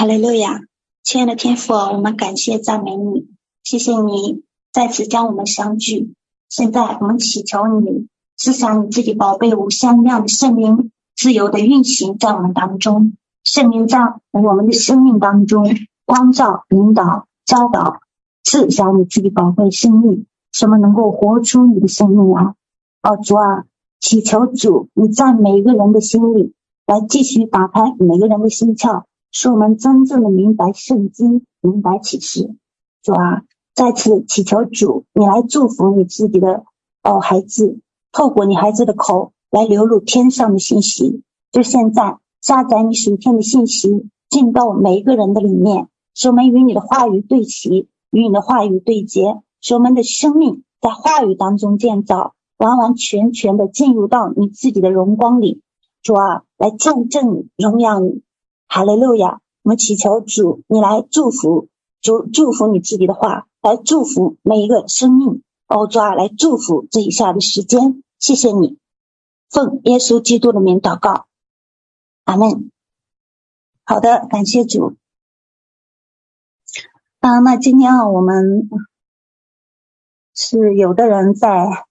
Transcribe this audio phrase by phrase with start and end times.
[0.00, 0.62] 哈利路亚，
[1.02, 3.28] 亲爱的天父，我们感谢赞美你，
[3.62, 4.42] 谢谢你
[4.72, 6.14] 再次将我们相聚。
[6.48, 13.12] 现在我们祈求你，赐下你自己宝贝无限量的圣灵，自由的运行在我们当中。
[13.44, 13.98] 圣灵在
[14.30, 15.66] 我们的生命当中
[16.06, 18.00] 光照、引导、教导，
[18.42, 22.54] 赐下你自己宝贝生命，什么能够活出你的生命啊！
[23.02, 23.66] 哦，主啊，
[24.00, 26.54] 祈求主你在每一个人的心里
[26.86, 29.02] 来继续打开每个人的心窍。
[29.32, 32.54] 使我们真正的明白圣经，明白启示。
[33.02, 33.42] 主啊，
[33.74, 36.64] 再次祈求主，你来祝福你自己的
[37.02, 37.80] 哦孩子，
[38.12, 41.22] 透过你孩子的口来流入天上的信息。
[41.52, 55.62] 就现在下载你属天的信息，进到每一个人的里面，使我们与你的话语对齐，与你的话语对接，使我们的生命在话语当中建造，完完全全的进入到你自己的荣光里。
[56.02, 58.22] 主啊，来见证荣耀你。
[58.72, 59.40] 哈利路亚！
[59.62, 61.68] 我们祈求主，你来祝福
[62.00, 65.42] 主，祝福你自己的话，来祝福每一个生命。
[65.66, 68.04] 哦，主啊，来祝福这一下的时间。
[68.20, 68.78] 谢谢你，
[69.50, 71.26] 奉耶稣基督的名祷告，
[72.22, 72.70] 阿门。
[73.84, 74.94] 好的，感谢主。
[77.18, 78.70] 啊，那今天啊，我们
[80.32, 81.86] 是有的人在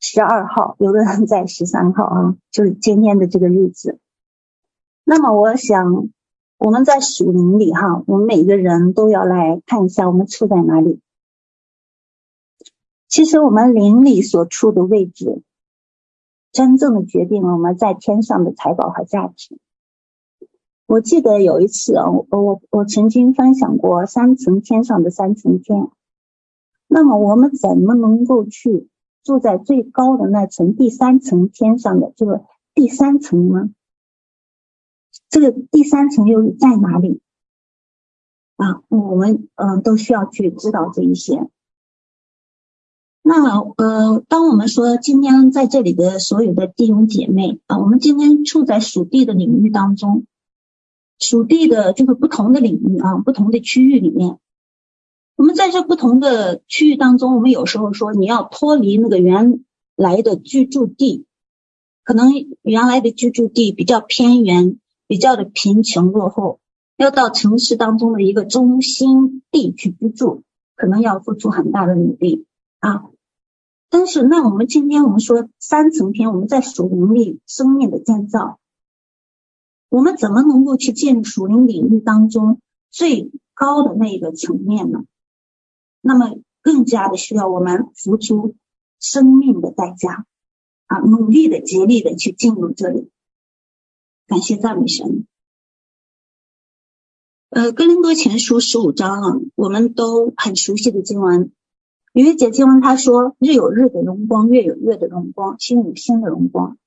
[0.00, 4.00] 十二号，有的人在十三号啊，就是今天的这个日子。
[5.10, 6.08] 那么我想，
[6.56, 11.00] 我们在属灵里哈，我们每个人都要来看一下我们处在哪里。
[13.08, 15.42] 其实我们灵里所处的位置，
[16.52, 19.58] 真正的决定了我们在天上的财宝和价值。
[20.86, 25.88] 我记得有一次啊，我我我曾经分享过三层天上的三层天。
[26.86, 28.88] 那么我们怎么能够去
[29.24, 33.70] 住在最高的那层第三层天上的这个第三层呢？
[35.30, 37.20] 这个第三层又在哪里
[38.56, 38.82] 啊？
[38.88, 41.48] 我们嗯、呃、都需要去知道这一些。
[43.22, 50.24] 那呃，当我们说今天在这里的所有的弟兄姐妹啊，我们今天处在属地的领域当中，
[51.20, 54.38] 属地的这个不同的领域啊，不同的区域里面，
[55.36, 59.64] 我们在这不同的区域当中，我们有时候说你要脱离那个原
[59.94, 61.24] 来的居住地，
[62.02, 64.80] 可能原来的居住地比较偏远。
[65.10, 66.60] 比较的贫穷落后，
[66.96, 70.44] 要到城市当中的一个中心地去居住，
[70.76, 72.46] 可能要付出很大的努力
[72.78, 73.10] 啊。
[73.88, 78.60] 但是，那我们今天我们说三层天，我们在属灵里生命的建造，
[79.88, 85.00] 我们怎么能够去进入属灵领域当中最高的那一个层面呢？
[86.00, 88.54] 那么，更加的需要我们付出
[89.00, 90.24] 生命的代价
[90.86, 93.10] 啊，努力的、竭力的去进入这里。
[94.30, 95.26] 感谢赞美神。
[97.48, 101.50] 呃，哥林多前书十五章啊，我们都很熟悉的经文。
[102.12, 106.78] 有一节经文他说：“日有日的荣光，月有月的荣光，星有星的荣光。”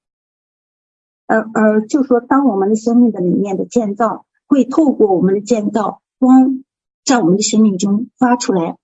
[1.27, 6.63] 而而就说，当我们的生命的里面的建造，会透过我们的建造光，
[7.03, 8.77] 在我们的生命中发出来，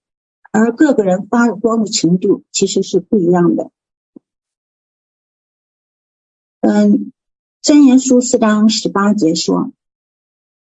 [0.51, 3.71] 而各个人发的光的程度其实是不一样的。
[6.59, 7.13] 嗯。
[7.61, 9.73] 箴言书四章十八节说，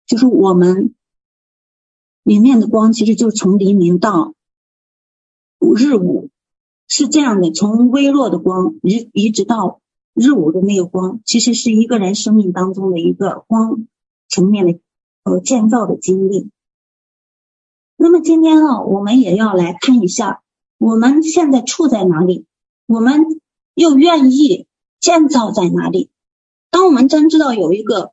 [0.05, 0.95] 就是我们
[2.23, 4.33] 里面的光，其实就从黎明到
[5.59, 6.29] 日午
[6.87, 9.81] 是这样的，从微弱的光一一直到
[10.13, 13.87] 日午的那个光，其实是一个人生命当中的一个光
[14.29, 14.79] 层面的
[15.25, 16.49] 呃建造的经历。
[17.97, 20.41] 那么今天啊，我们也要来看一下，
[20.77, 22.45] 我们现在处在哪里，
[22.87, 23.41] 我们
[23.73, 24.65] 又愿意
[25.01, 26.09] 建造在哪里？
[26.75, 28.11] 当我们真知道有一个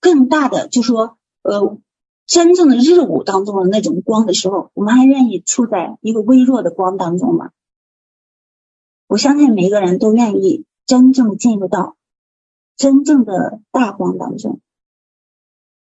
[0.00, 1.78] 更大的，就说，呃，
[2.24, 7.50] 真正的日午当中的那种光的时候，我们还愿意处在一个微弱的光当中吗？
[9.06, 11.98] 我相信每一个人都愿意真正进入到
[12.74, 14.62] 真正的大光当中。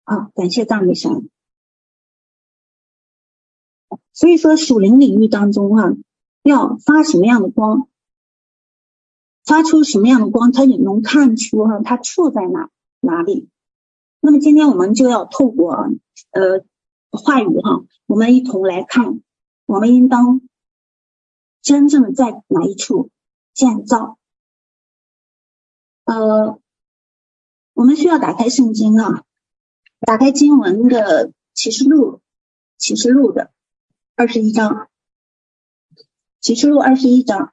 [0.04, 1.30] 啊，感谢赞美神。
[4.12, 5.96] 所以说，属灵领域当中哈、啊，
[6.42, 7.88] 要发什么样的光？
[9.44, 13.48] 发出什么样的光，它也能看出哈，它处在哪哪里。
[14.20, 15.74] 那么今天我们就要透过
[16.30, 16.64] 呃
[17.10, 19.20] 话语哈，我们一同来看，
[19.66, 20.40] 我们应当
[21.60, 23.10] 真正在哪一处
[23.52, 24.18] 建造。
[26.04, 26.60] 呃，
[27.74, 29.24] 我们需要打开圣经啊，
[30.00, 32.20] 打开经文的启示录，
[32.78, 33.52] 启示录的
[34.14, 34.88] 二十一章，
[36.40, 37.52] 启示录二十一章。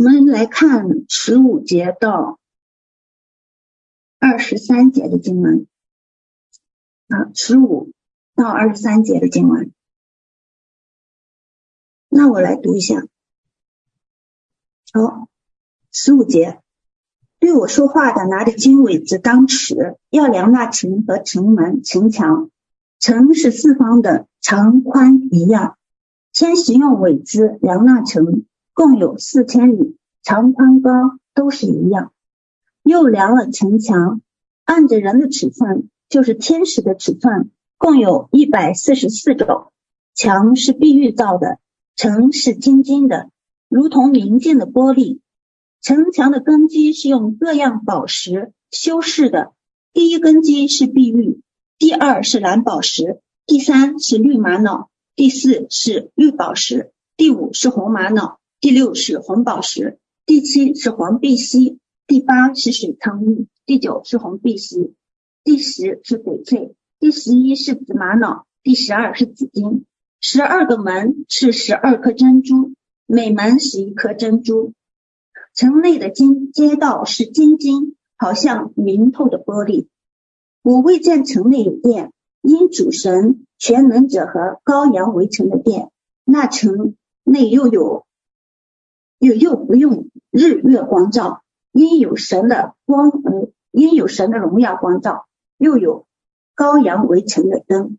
[0.00, 2.38] 我们来看十五节到
[4.18, 5.66] 二十三节的经文。
[7.08, 7.92] 啊，十五
[8.34, 9.74] 到二十三节的经文。
[12.08, 13.06] 那我来读一下。
[14.94, 15.28] 好，
[15.92, 16.62] 十五节，
[17.38, 22.50] 对我说话的拿着经纬子当尺，要量那城和城门、城墙。
[22.98, 25.76] 城是四方的，长宽一样。
[26.32, 30.90] 先使用尾子量那城，共有四千里，长宽高
[31.34, 32.12] 都是一样。
[32.82, 34.20] 又量了城墙，
[34.64, 39.70] 按着人的尺寸，就是天使的尺寸，共有一百四十四肘。
[40.14, 41.58] 墙是碧玉造的，
[41.94, 43.30] 城是晶晶的，
[43.68, 45.20] 如同明镜的玻璃。
[45.82, 49.52] 城墙的根基是用各样宝石修饰的，
[49.92, 51.40] 第一根基是碧玉，
[51.78, 64.92] 第二是蓝宝石，第三是绿玛瑙，第四是绿宝石，第五是红玛瑙，第六是红宝石，第七是黄碧玺，第八是水苍玉，第九是红碧玺，
[65.42, 69.86] 第十是翡翠，第十一是紫玛瑙，第十二是紫金。
[70.20, 72.74] 十二个门是十二颗珍珠，
[73.06, 74.74] 每门是一颗珍珠。
[75.54, 79.86] 城内的金街道是金晶，好像明透的玻璃。
[80.62, 82.12] 我未见城内有殿，
[82.42, 85.90] 因主神全能者和羔羊为城的殿。
[86.26, 88.04] 那城内又有
[89.20, 95.26] 又又不用日月光照，因有神的光，呃，因有神的荣耀光照，
[95.58, 96.06] 又有
[96.56, 97.98] 羔羊为城的灯。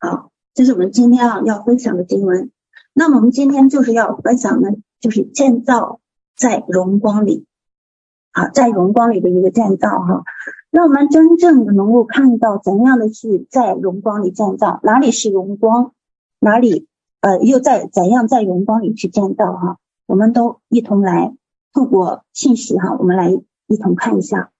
[0.00, 2.50] 好，这是我们今天啊要分享的经文。
[2.92, 6.00] 那么我们今天就是要分享的，就是建造
[6.36, 7.46] 在荣光里。
[8.32, 10.24] 啊，在荣光里的一个建造哈。
[10.70, 15.92] 让我们真正的能够看到怎样的去在荣光里建造，哪里是荣光，
[16.40, 16.88] 哪里
[17.20, 19.78] 呃又在怎样在荣光里去建造哈？
[20.08, 21.36] 我们都一同来
[21.74, 23.30] 透过信息哈，我们来
[23.66, 24.50] 一同看一下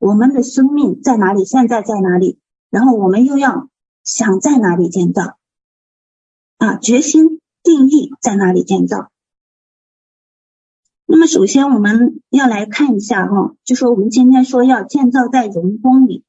[0.00, 3.68] 我们的生命在哪里，现在在哪里，然后我们又要
[4.02, 5.38] 想在哪里建造
[6.58, 6.78] 啊？
[6.78, 9.12] 决心定义在哪里建造。
[11.06, 16.24] 那么首先我们要来看一下哈，就说我们今天说要建造在荣光里，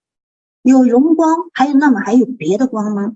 [0.61, 3.15] 有荣光，还有那么还有别的光吗？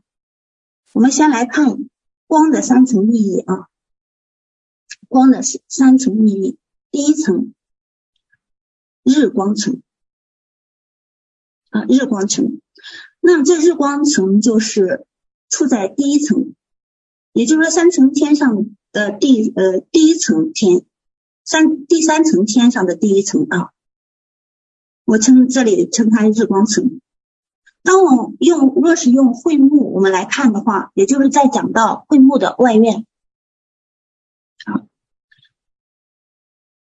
[0.93, 1.77] 我们先来看
[2.25, 3.67] 光的三层意义啊，
[5.07, 6.57] 光的三层意义，
[6.91, 7.53] 第一层
[9.03, 9.81] 日光层
[11.69, 12.59] 啊，日光层，
[13.19, 15.05] 那这日光层就是
[15.49, 16.53] 处在第一层，
[17.33, 20.85] 也就是说三层天上的第呃第一层天。
[21.49, 23.69] 三第三层天上的第一层啊，
[25.05, 26.99] 我称这里称它日光层。
[27.83, 33.05] 当我用若是用会幕我们来看的话，也就是在讲到会幕的外院。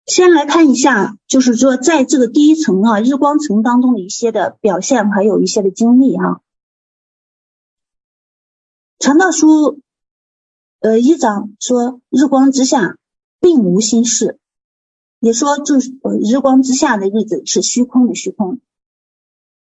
[0.06, 6.42] 先来看一下，就是说在这个第一层啊日光层当中的一些的表现，还有一些的经历哈。
[9.00, 9.82] 传道书
[10.80, 12.98] 呃一章说，日光之下
[13.40, 14.40] 并无新事。
[15.20, 18.60] 也说，就是日光之下的日子是虚空的虚空。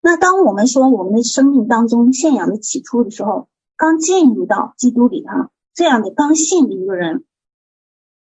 [0.00, 7.25] 那当我们说我们的生命当中信仰的起初的时候，刚进入到基督里哈，这样的刚信的一个人，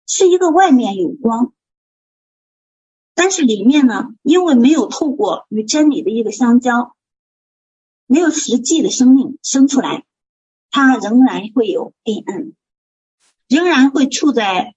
[0.05, 1.53] 是一个外面有光，
[3.15, 6.95] 但是里面呢，因为没有透过与真理的一个相交，
[8.07, 10.05] 没有实际的生命生出来，
[10.71, 12.53] 他仍然会有黑暗，
[13.47, 14.75] 仍然会处在。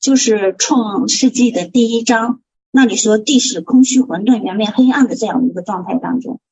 [0.00, 6.42] 就是创世纪的第一章，那里说地是空虚混沌，原面黑暗的这样一个状态当中，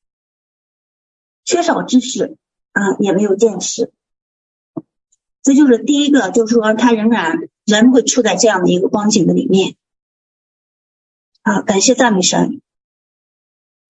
[1.44, 2.38] 缺少知识
[2.72, 3.92] 啊，也没有见识，
[5.42, 9.76] 这就是第一个，就是说他仍然人会处在这样的一个光景的里面。
[11.42, 12.60] 啊，感谢赞美神。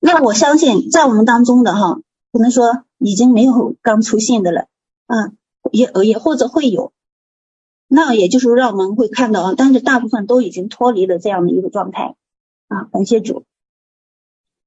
[0.00, 2.00] 那我相信在我们当中的哈，
[2.32, 4.68] 可能说已经没有刚出现的了
[5.06, 5.32] 啊，
[5.71, 6.92] 也也或者会有。
[7.87, 12.16] 那也就是让我们会看到啊，但是大部分都已经脱离了这样的一个状态
[12.68, 13.44] 啊，感谢主。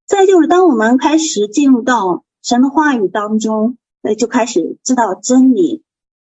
[0.05, 5.83] 再就是当我们开始进入到神的话语当中，呃，就开始知道真理，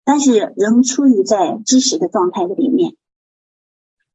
[0.05, 2.97] 但是仍处于在知识的状态的里面。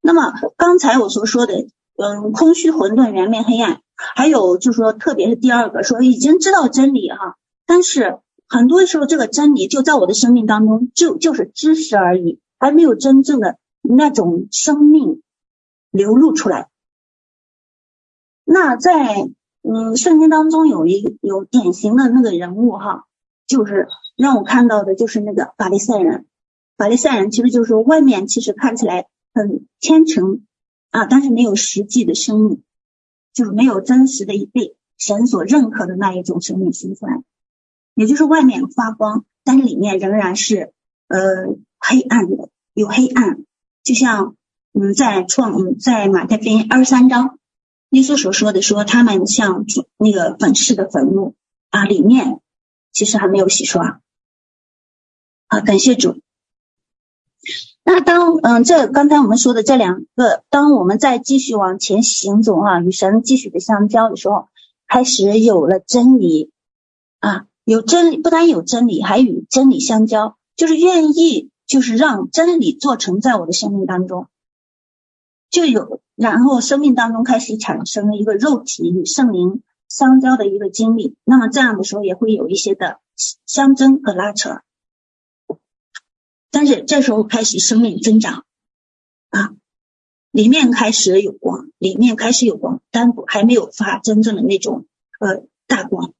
[0.01, 1.67] 那么刚才我所说的，
[1.97, 12.39] 嗯，空虚混沌，圆面黑暗，还有就是说，特别是第二个说已经知道真理哈，但是很多时候这个真理就在我的生命当中就就是知识而已。
[12.63, 15.23] 还没有真正的那种生命
[15.89, 16.69] 流露出来。
[18.43, 19.31] 那在
[19.63, 23.05] 嗯圣经当中有一有典型的那个人物哈，
[23.47, 26.27] 就是让我看到的就是那个法利赛人。
[26.77, 30.45] 法利赛人其实就是说外面其实看起来很虔诚
[30.91, 32.63] 啊，但是没有实际的生命，
[33.33, 37.23] 就是没有真实的被神所认可的那一种生命形出来。
[37.95, 40.73] 也就是外面发光，但是里面仍然是
[41.07, 43.43] 呃黑暗的，有黑暗，
[43.83, 44.35] 就像
[44.73, 47.37] 嗯在创嗯在马太福音二十三章，
[47.89, 49.65] 耶稣所说的说，他们像
[49.97, 51.35] 那个粉饰的坟墓
[51.69, 52.39] 啊，里面
[52.93, 54.01] 其实还没有洗刷
[55.47, 56.20] 啊，感谢主。
[57.83, 64.47] 那当嗯，这刚才我们说的这两个，当我们在继续往前行走啊，与神继续的相交的时候，
[64.87, 66.51] 开始有了真理
[67.19, 74.27] 啊，有真理，不单有真理，还与真理相交，就是愿意，就是让真理做成在我的生命当中，
[75.49, 81.15] 就有，然后生命当中开始产生了一个肉体与圣灵相交的一个经历。
[81.23, 82.99] 那么这样的时候，也会有一些的
[83.47, 84.61] 相争和拉扯。
[86.51, 88.45] 但是这时候开始生命增长
[89.29, 89.55] 啊，
[90.31, 94.85] 里面开始有光，里面开始有光，但还没有发真正的那种
[95.19, 96.13] 呃大光。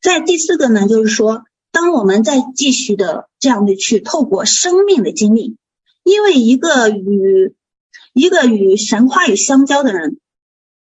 [0.00, 5.56] 在第四个呢，就是说，当我们在继续的这样的去透过生命的经历，
[6.04, 7.54] 因为一个与
[8.12, 10.20] 一个与神话语相交的人，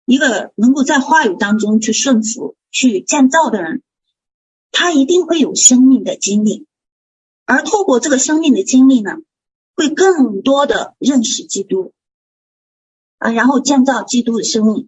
[0.04, 3.82] 一个能够在话语当中去顺服、去建造的人，
[4.72, 6.66] 他一定会有生命的经历。
[7.50, 9.16] 而透过这个生命的经历呢，
[9.74, 11.94] 会更多的认识基督
[13.16, 14.86] 啊，然后建造基督的生命。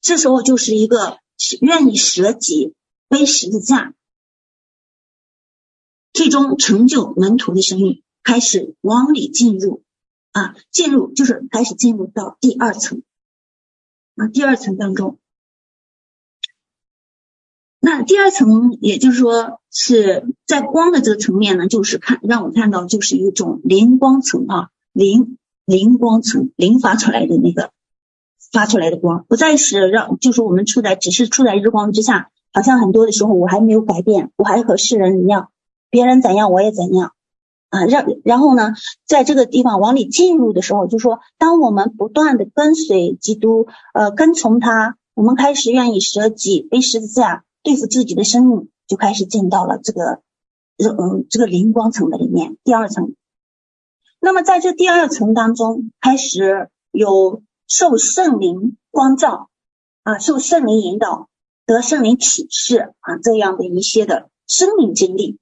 [0.00, 1.18] 这时候就是一个
[1.60, 2.72] 愿意舍己
[3.08, 3.94] 背十字架，
[6.12, 9.82] 最终成就门徒的生命，开始往里进入
[10.30, 13.02] 啊，进入就是开始进入到第二层
[14.14, 15.18] 啊，第二层当中。
[17.86, 27.70] 那第二层，也就是说是在光的这个层面呢，就是看让我看到就是一种灵光层啊，灵灵光层，灵发出来的那个
[28.50, 35.50] 发出来的光，不再是让就是我们处在只是处在日光之下，好像很多的时候我还没有改变，我还和世人一样，
[35.88, 37.12] 别人怎样我也怎样
[37.70, 38.74] 啊，让然后呢，
[39.06, 47.44] 在这个地方往里进入的时候，就说当我们不断的跟随基督，呃，跟从他，我们开始愿意舍己背十字架。
[47.66, 50.22] 对付自己的生命，就开始进到了这个，
[50.78, 53.16] 嗯，这个灵光层的里面，第二层。
[54.20, 59.50] 那么在这第二层当中，开始有受圣灵光照
[60.04, 61.28] 啊，受圣灵引导，
[61.64, 65.40] 得圣灵启示啊，这样的一些的生命经历。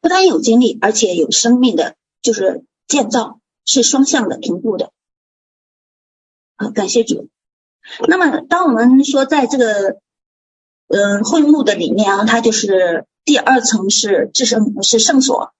[0.00, 4.90] 不但有经历，而且有生命的，就是建造，是双向的同步的。
[6.56, 7.28] 好，感谢主。
[8.08, 10.00] 那么，当我们说在这个。
[10.92, 15.52] 嗯，会幕的里面啊，它就是第二层是至圣是圣所，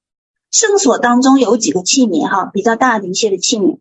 [0.51, 3.79] 圣所当中有几个器皿哈，比较大的一些的器皿，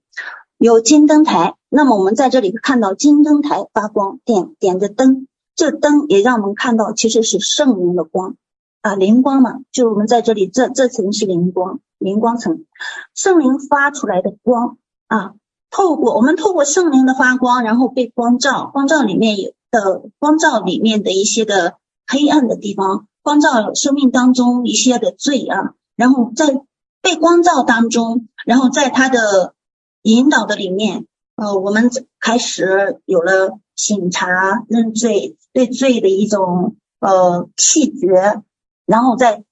[0.59, 1.55] 有金灯台。
[1.67, 8.35] 那么我们在这里看到金灯台发光，点点着灯，这灯也让我们看到其实是圣灵的光
[8.81, 12.63] 啊，灵光嘛，就是我们在这里这这层是灵光，灵光层，
[13.15, 14.77] 圣灵发出来的光
[15.07, 15.33] 啊，
[15.71, 19.51] 透过我们透过圣灵的发光，然后被光照，光照里面有。
[19.71, 26.61] 的光照里面的一些的黑暗的地方，光照生命当中一些的罪啊，然后在
[27.01, 29.53] 被光照当中，然后在他的
[30.01, 38.41] 引导的里面，呃，我们开始有了醒察、认罪、对罪的一种呃弃绝，
[38.85, 39.43] 然后在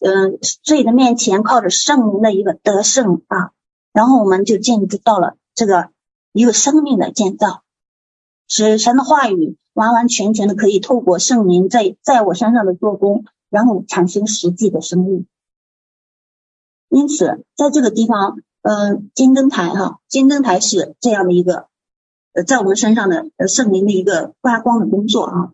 [0.00, 3.50] 嗯、呃、罪的面前靠着圣灵的一个得胜啊，
[3.92, 5.90] 然后我们就进入到了这个
[6.32, 7.62] 一个生命的建造。
[8.48, 15.26] 使神的话语完完全全的可以透过圣灵在在我身上的做工，然后产生实际的生命。
[16.88, 21.68] 因此，在这个地方，嗯、金灯台哈，金灯台是这样的一个，
[22.32, 25.52] 呃，在我们身上的呃圣灵的一个发光的工作啊。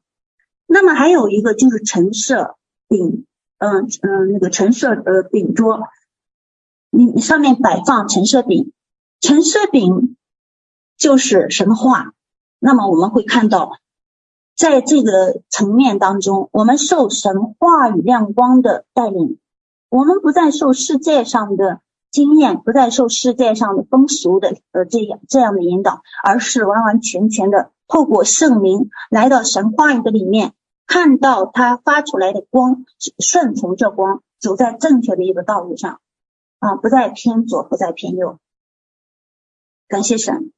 [0.67, 2.57] 那么还有一个就是陈设
[2.89, 3.27] 饼，
[3.59, 5.81] 嗯、嗯、那个陈设呃饼桌，
[6.91, 8.73] 你上面摆放陈设饼，
[9.21, 10.17] 陈设饼
[10.97, 12.13] 就是神的话。
[12.65, 13.73] 那么我们会看到，
[14.57, 19.41] 在这个层面当中，我们受神话语亮光的带领，
[19.89, 21.81] 我们不再受世界上的
[22.13, 30.53] 经验，不再受世界上的风俗的呃这样这样的引导，而是完完全全的透过圣灵来到神话语的里面，
[30.87, 32.85] 看到它发出来的光，
[33.19, 36.01] 顺从这光，走在正确的一个道路上，
[36.61, 38.39] 啊，不再偏左，不再偏右。
[39.89, 40.53] 感谢神。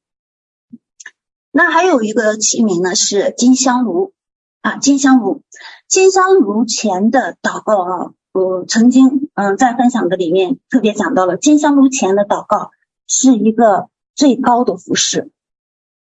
[1.57, 4.11] 那还有一个器皿呢，是金香炉
[4.61, 5.41] 啊，金香炉，
[5.87, 12.71] 金香炉前的祷告啊，我曾经嗯在分享的里面特别讲到了，金香炉前的祷告
[13.07, 15.31] 是一个最高的服饰，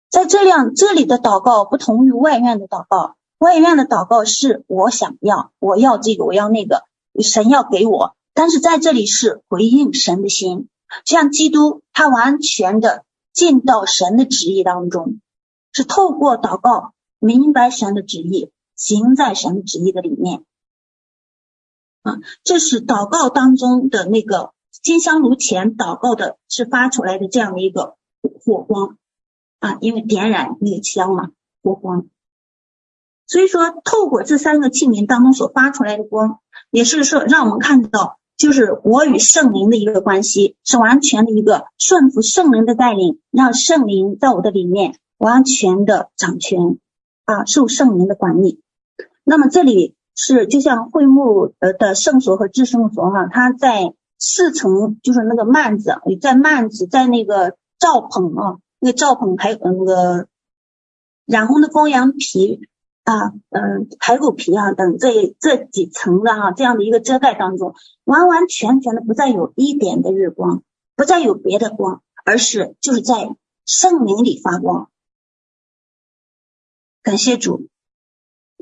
[0.08, 6.84] 在这样这里的祷告不同于外院的祷告，外院的祷告是我想要，我要这个，我要那个，
[7.22, 8.16] 神要给我。
[8.32, 10.70] 但是在这里是回应神的心，
[11.04, 15.20] 像基督，他完全的进到神的旨意当中，
[15.74, 20.44] 是透过祷告明白神的旨意，行在神旨意的里面。
[22.02, 27.96] 啊，这是祷告当中的那个金香炉前祷告的，是发出来的这样的一个
[28.44, 28.98] 火光
[29.58, 31.30] 啊，因为点燃那个香嘛，
[31.62, 32.06] 火光。
[33.26, 36.40] 所以说，透过这三个器皿当中所发出来的光，
[36.70, 46.78] 也是说让我们看到，就是我与圣灵的一个关系，是完全的一个顺服圣灵的带领，让圣灵在我的里面完全的掌权
[47.24, 48.60] 啊，受圣灵的管理。
[49.24, 60.28] 那么这里是就像会幕呃的圣所和至圣所哈，它在四层，就是那个幔子，在幔子，在那个罩棚啊，那个罩棚还有那个
[61.26, 62.68] 染红的羔羊皮。
[63.04, 70.62] 啊，嗯，排骨皮啊等这这几层的哈、这样的一个遮盖当中，完完全全的不再有一点的日光，
[70.96, 74.88] 不再有别的光，而是就是在圣灵里发光。
[77.04, 77.68] 感谢主。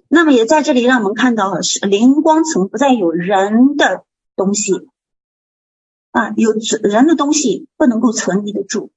[0.08, 4.04] 那么也在这里让我们看到是灵光层不再有人的
[4.36, 4.88] 东西
[6.10, 8.90] 啊，有人的东西不能够存立得住。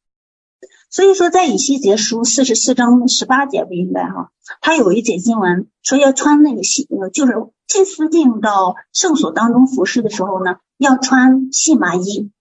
[0.89, 7.33] 所以说，在以西结书四十四章十八节不应该哈，他有一节经文说要穿那个细，呃，就是
[7.67, 12.31] 祭司进到圣所当中服侍的时候呢，要穿细麻衣，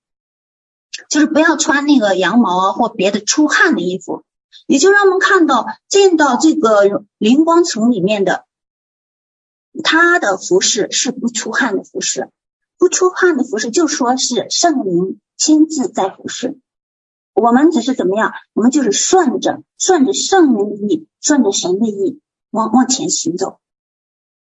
[1.08, 4.24] 就是不要穿那个羊毛啊或别的出汗的衣服。
[4.66, 8.46] 也就让我们看到进到这个灵光层里面的，
[9.82, 12.30] 他的服饰是不出汗的服饰，
[12.78, 16.58] 不出汗的服饰就说是圣灵亲自在服侍。
[17.34, 18.32] 我们只是怎么样？
[18.52, 22.20] 我们就是顺着顺着圣灵的意，顺着神的意
[22.50, 23.58] 往往前行走，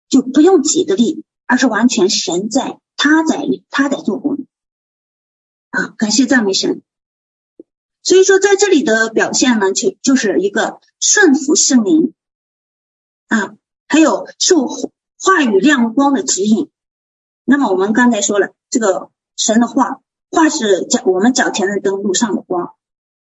[0.10, 4.48] 就不用己的力，而是完全神在，他在，他在做工
[5.70, 5.94] 啊！
[5.98, 6.82] 感谢赞美神。
[8.04, 12.14] 所以说，在这里的表现呢，就就是一个顺服圣灵
[13.28, 13.56] 啊，
[13.88, 16.70] 还有受话语亮光的指引。
[17.46, 20.02] 那么我们刚才说了，这个神的话。
[20.34, 22.76] 话是脚我们脚前的灯，路上的光，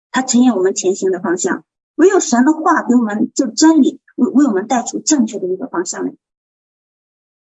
[0.09, 1.65] 它指引我们前行的方向。
[1.95, 6.13] 唯有神的话给我们就真理，为为我们带出正确的一个方向来。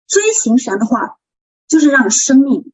[0.08, 1.20] 遵行神的话，
[1.70, 2.74] 就是让生命，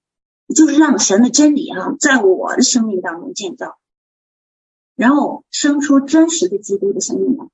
[0.55, 3.77] 就是让神的真理啊，在我的生命当中建造，
[5.01, 7.49] 然后生出真实的基督的生命来。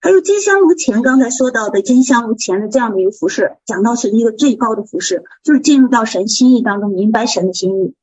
[0.00, 7.96] 还有金香炉前，刚才说到的金香炉前的这样的一个服饰，讲到是一个最高的服饰，就是进入到神心意当中，明白神的心意，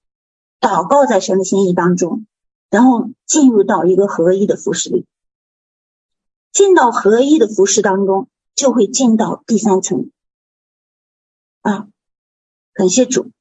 [0.59, 2.27] 祷告在神的心意当中，
[2.69, 5.05] 然后进入到一个合一的服饰里，
[6.51, 10.11] 进到合一的服饰当中，就会进到第三层。
[11.61, 11.87] 啊，
[12.73, 13.31] 感谢主。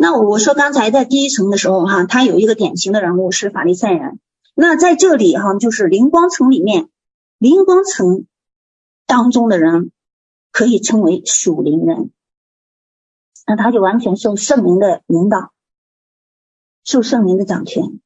[0.00, 4.20] 那我说刚才在第一层的时候，哈，他有一个典型的人物是法利赛人。
[4.54, 6.88] 那在这里，哈，就是灵光层里面。
[7.38, 8.26] 灵光层
[9.06, 9.90] 当中的人
[10.52, 12.10] 可以称为属灵人，
[13.46, 15.52] 那他就完全受圣灵的引导，
[16.84, 18.00] 受圣灵的掌权。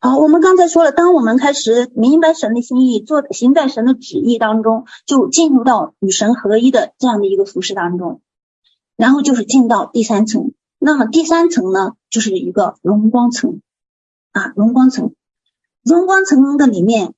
[0.00, 8.22] 好，我们刚才说了，当我们开始明白神的心意，做行在神的旨意当中，就进入到与神合一的这样的一个服饰当中，
[8.96, 10.52] 然后就是进到第三层。
[10.82, 13.60] 那么第三层呢，就是一个荣光层
[14.32, 15.14] 啊，荣光层，
[15.84, 17.14] 荣光层的里面。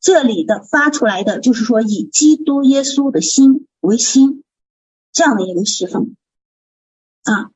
[0.00, 4.44] 这里的发出来的就是说，以基督耶稣的心为心，
[5.12, 6.14] 这样的一个侍奉
[7.24, 7.50] 啊，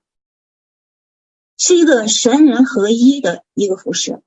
[1.56, 4.20] 是一个神人合一的一个服饰。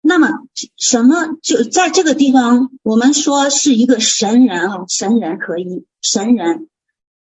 [0.00, 0.28] 那么
[0.76, 6.70] 什么就在这个地方，我们说是一个神人啊，神人合一，神人。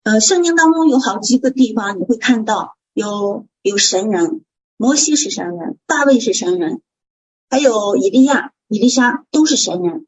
[0.06, 4.46] 呃，圣经当中有好几个地方你会看到有有神人，
[4.78, 6.84] 摩西是神人，大卫是神人。
[7.50, 10.06] 还有以利亚、以利沙都是神人。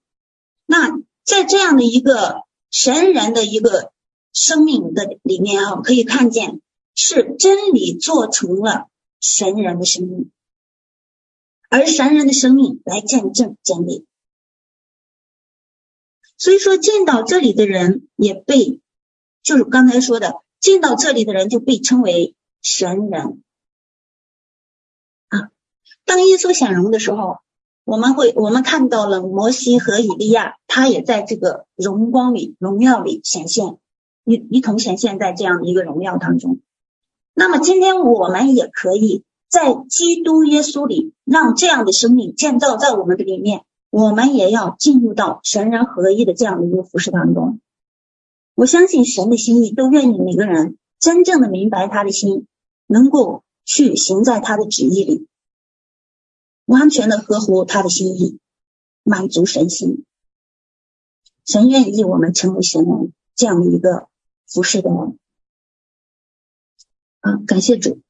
[0.67, 3.91] 那在这样的一个神人的一个
[4.33, 6.61] 生命的里面啊，可以看见
[6.93, 10.31] 是真理做成了神人的生命，
[11.69, 14.05] 而神人的生命来见证真理。
[16.37, 18.79] 所以说，见到这里的人也被，
[19.47, 23.41] 就是刚才说的，进到这里的人就被称为神人
[25.29, 25.51] 啊。
[26.03, 27.37] 当耶稣显荣的时候，
[27.85, 33.77] 我们会我们看到了摩西和以利亚，他也在这个荣光里、荣耀里显现，
[34.25, 36.59] 一一同显现在这样的一个荣耀当中。
[37.33, 47.61] 那么今天我们也可以在基督耶稣里，让这样的生命建造在我们的里面，我们也要进入到神人合一的这样的一个服饰当中。
[48.57, 52.47] 我相信神的心意都愿意每个人真正的明白他的心，
[52.87, 55.27] 能够去行在他的旨意里，
[56.65, 58.39] 完全的合乎他的心意，
[59.03, 60.05] 满足神心。
[61.45, 64.07] 神愿意我们成为神人这样的一个
[64.47, 65.19] 服侍的人。
[67.19, 68.01] 啊，感谢主。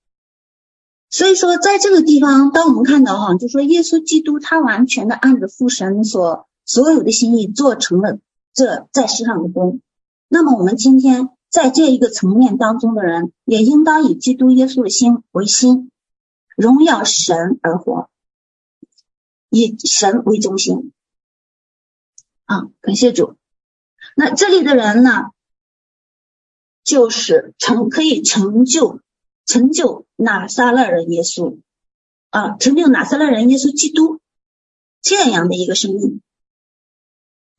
[1.10, 8.20] 所以说，在这个地方，当我们看到哈，就说耶稣基督他完全的按着父神所所有的心意做成了
[8.54, 9.82] 这在世上的工。
[10.30, 15.90] 那么我们今天在这一个层面当中的人，也应当以基督耶稣的心为心，
[16.56, 18.10] 荣耀神而活，
[19.50, 20.92] 以神为中心。
[22.46, 23.36] 啊，感谢主。
[24.16, 25.32] 那这里的人呢，
[26.84, 29.02] 就是成可以成就
[29.46, 31.60] 成就拿撒勒人耶稣
[32.30, 34.20] 啊，成就拿撒勒人耶稣基督
[35.02, 36.22] 这样的一个生命。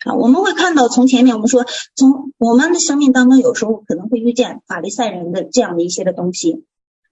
[0.05, 6.65] 啊，我们会看到，从前面我们说，从我们的生命当中，有时候可能会遇见法利赛人的这样的一些的东西，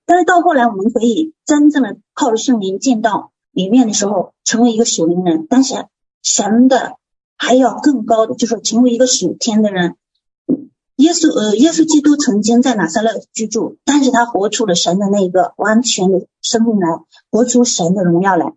[0.06, 5.48] 但是到后来，我们可以真正的靠着圣灵进到里面的时候，成为一个属灵人。
[5.50, 5.86] 但是
[6.22, 6.94] 神的
[7.36, 9.96] 还要更高的，就是成为一个属天的人。
[10.94, 16.88] 耶稣呃，耶稣基督曾经在拿撒勒居住，但是他活出了神的那个完全的生命来，
[17.32, 18.52] 活出神的荣耀来。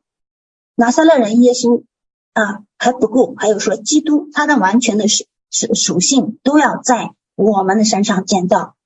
[0.76, 1.82] 拿撒勒人耶稣。
[2.40, 8.78] 啊，还不够，还有说基督他的完全的属属属性都要在我们的身上建造，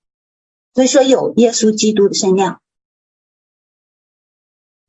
[0.73, 2.61] 所以说有耶稣基督的身量，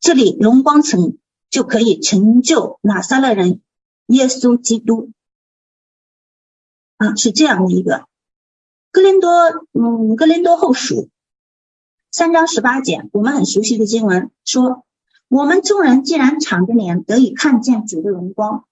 [0.00, 1.18] 这里荣光城
[1.50, 3.61] 就可以成就拿撒勒人
[4.07, 5.11] 耶稣基督。
[6.96, 8.07] 啊，是这样的一个。
[8.90, 9.31] 哥林多，
[9.72, 11.11] 嗯，哥林多后书
[12.11, 14.87] 三章十八节，我们很熟悉的经文说。
[15.29, 18.65] 我们众人既然敞着脸得以看见主的荣光，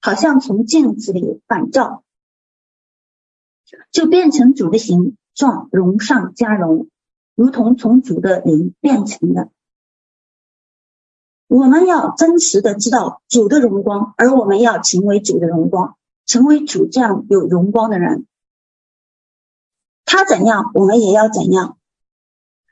[0.00, 2.02] 好像从镜子里反照，
[3.92, 6.88] 就变成主的形状，荣上加荣，
[7.34, 9.50] 如同从主的灵变成的。
[11.46, 18.26] 我们要真实的知道主的荣光，而我们要成为主的荣光，成为主这样有荣光的人。
[20.04, 21.77] 他怎样，我们也要怎样。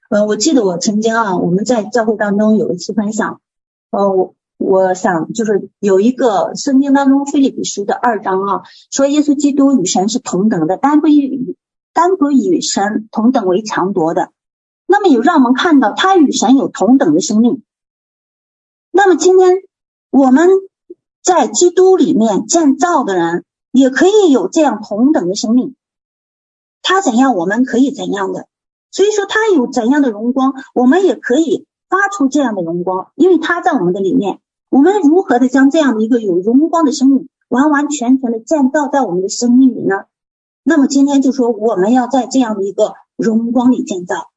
[0.08, 3.40] 呃，我记得我曾经啊，我们在教会当中有一次分享，
[3.90, 11.56] 呃，我我想就是有一个圣经当中腓利比书的二章啊，说耶稣基督与神是同等的，单不与
[11.92, 14.30] 单不与神同等为强夺的。
[14.86, 17.64] 那么有让我们看到他与神有同等的生命。
[18.92, 19.62] 那么今天
[20.10, 20.48] 我们
[21.22, 25.74] 在基督里面建造的人，也可以有这样同等的生命。
[26.82, 28.46] 他怎样，我们可以怎样的。
[28.96, 34.40] 所以说，他有怎样的荣光，我们也可以发出这样的荣光，因为他在我们的里面。
[34.70, 40.04] 我们如何的将这样的一个有荣光的生命，完完全全的建造在我们的生命里呢？
[40.62, 44.30] 那么今天就说，我们要在这样的一个荣光里建造，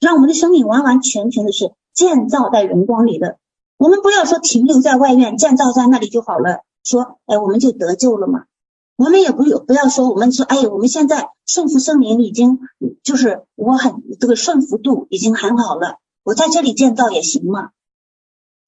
[0.00, 3.38] 让我们的生命完完全全的是建造在荣光里的。
[3.76, 8.46] 我们不要说停留在外院，建造在那里就好了，说，哎，我们就得救了嘛。
[8.98, 12.58] 我们也不有不要说，我们说，哎，我们现在顺服圣灵已经
[13.04, 17.70] 就是我很这个顺服度已经很好了，我在这里建造也行嘛。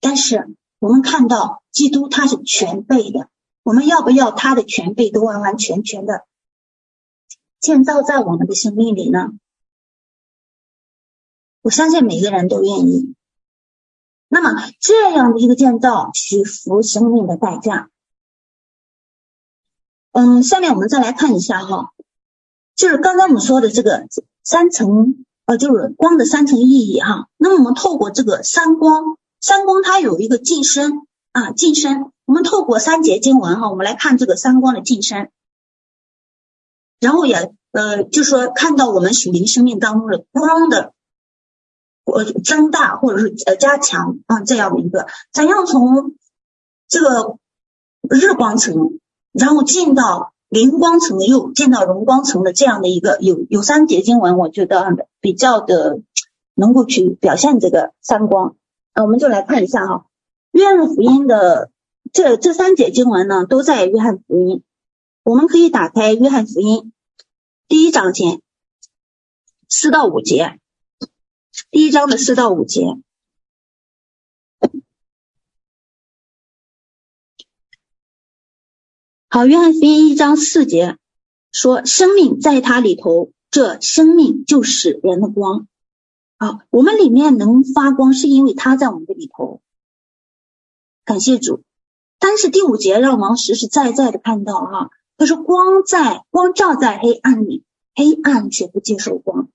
[0.01, 3.29] 但是我们看到基督他是全备的，
[3.65, 6.25] 我们要不要他的全备都完完全全的
[7.59, 9.31] 建造在我们的生命里呢？
[11.61, 13.17] 我相信每个人都愿意。
[14.29, 17.91] 那么这样的一个建造，需付生命的代价。
[20.13, 21.93] 嗯，下面我们再来看一下哈，
[22.75, 24.09] 就是刚刚我们说的这个
[24.43, 27.29] 三层，呃，就是光的三层意义哈。
[27.37, 32.11] 那么我们透过这个三光，三光它有一个近身啊，近身。
[32.25, 35.31] 我们透过三节经文哈，我们来看这个三光的近身，
[36.99, 40.93] 然后也呃，就说看到我们属灵生命当中的光的
[42.05, 46.17] 呃增大或者是呃加强啊，这样的一个怎样从
[46.89, 47.39] 这个
[48.09, 48.99] 日光层。
[49.33, 56.01] 然后进到灵光层，又进到荣光层的这样的一个有有三节经文，我觉得比较的
[56.55, 58.57] 能够去表现这个三光。
[58.95, 60.07] 那，我们就来看一下哈，
[60.51, 61.71] 约翰福音的
[62.13, 64.63] 这这三节经文呢，都在约翰福音。
[65.23, 66.93] 我们可以打开约翰福音
[67.69, 68.41] 第一章先
[69.69, 70.59] 四到五节，
[71.71, 72.97] 第一章的四到五节。
[79.33, 80.97] 好，约翰福音一章四节
[81.53, 85.69] 说：“生命在他里头，这生命就是人的光。
[86.37, 89.63] 啊，我们里面能发光，是因为他在我们的里头。
[91.05, 91.63] 感谢主。
[92.19, 97.63] 但是第五节让我们实实在在的看到哈、啊，他说光在光照在黑暗里，
[97.95, 99.49] 黑暗却不接受光。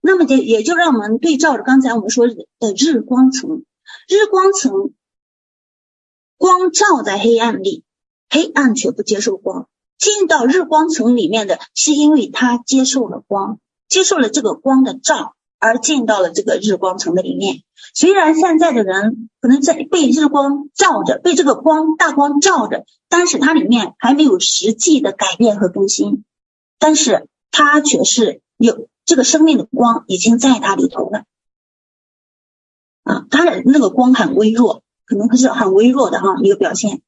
[0.00, 2.34] 那么也也就让我们对照着刚才我们说的
[2.76, 3.62] 日光层，
[4.08, 4.92] 日光层
[6.38, 7.84] 光照在黑暗里，
[8.32, 9.68] 黑暗却不接受光。
[9.98, 15.34] 进到日光层里面的是因为他接受了光，接受了这个光的照。
[15.64, 17.62] 而进到了这个日光层的里面。
[17.94, 26.24] 虽然现在的人可能在被日光照着，被这个光大光照着，但是它里面还没有实际的改变和更新。
[26.80, 31.22] 但是它却是有这个生命的光已经在它里头了。
[33.04, 37.02] 啊，它的那个光很微弱，可能是很微弱的哈一个表现。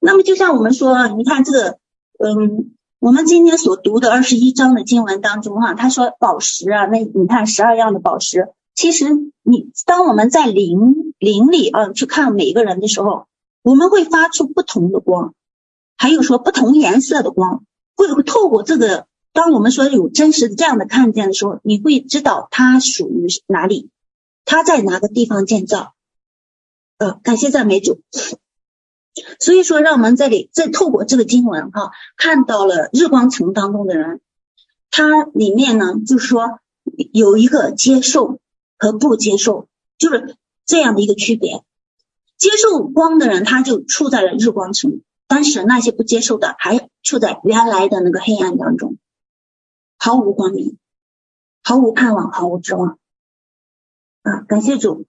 [0.00, 1.78] 那么就像我们说，你看这个，
[2.18, 2.74] 嗯。
[3.02, 9.06] 我们今天所读的二十一章的经文当中，哈，他说宝石啊，那你看十二样的宝石，其实
[9.42, 13.24] 你当我们在灵灵里啊去看每一个人的时候，
[13.62, 15.32] 我们会发出不同的光，
[15.96, 17.64] 还有说不同颜色的光，
[17.96, 23.88] 会会透过这个，当我们说有真实的这样的看见的时候，你会知道它属于哪里，
[24.44, 25.94] 它在哪个地方建造。
[26.98, 28.02] 呃，感谢赞美主。
[29.38, 34.20] 所以说，让我们这里再透过这个经文哈，看到了日光城当中的人，
[34.90, 36.60] 他里面呢，就是说
[37.12, 38.38] 有一个接受
[38.78, 39.68] 和不接受，
[39.98, 41.64] 就是这样的一个区别。
[42.38, 48.96] 接受光的人，他就处在了日光城，但是那些不接受的，还处在原来的那个黑暗当中，
[49.98, 50.78] 毫无光明，
[51.62, 52.98] 毫无盼望，毫无指望。
[54.22, 55.04] 啊，感谢主。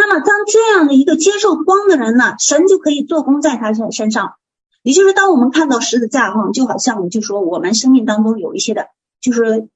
[0.00, 4.34] 那么，当这样的一个接受光的人呢，神就可以做工在他身身上。
[4.82, 8.86] 也就是，当我们看到十字架哈，就好像就说我们生命当中有一些的，
[9.20, 9.68] 就是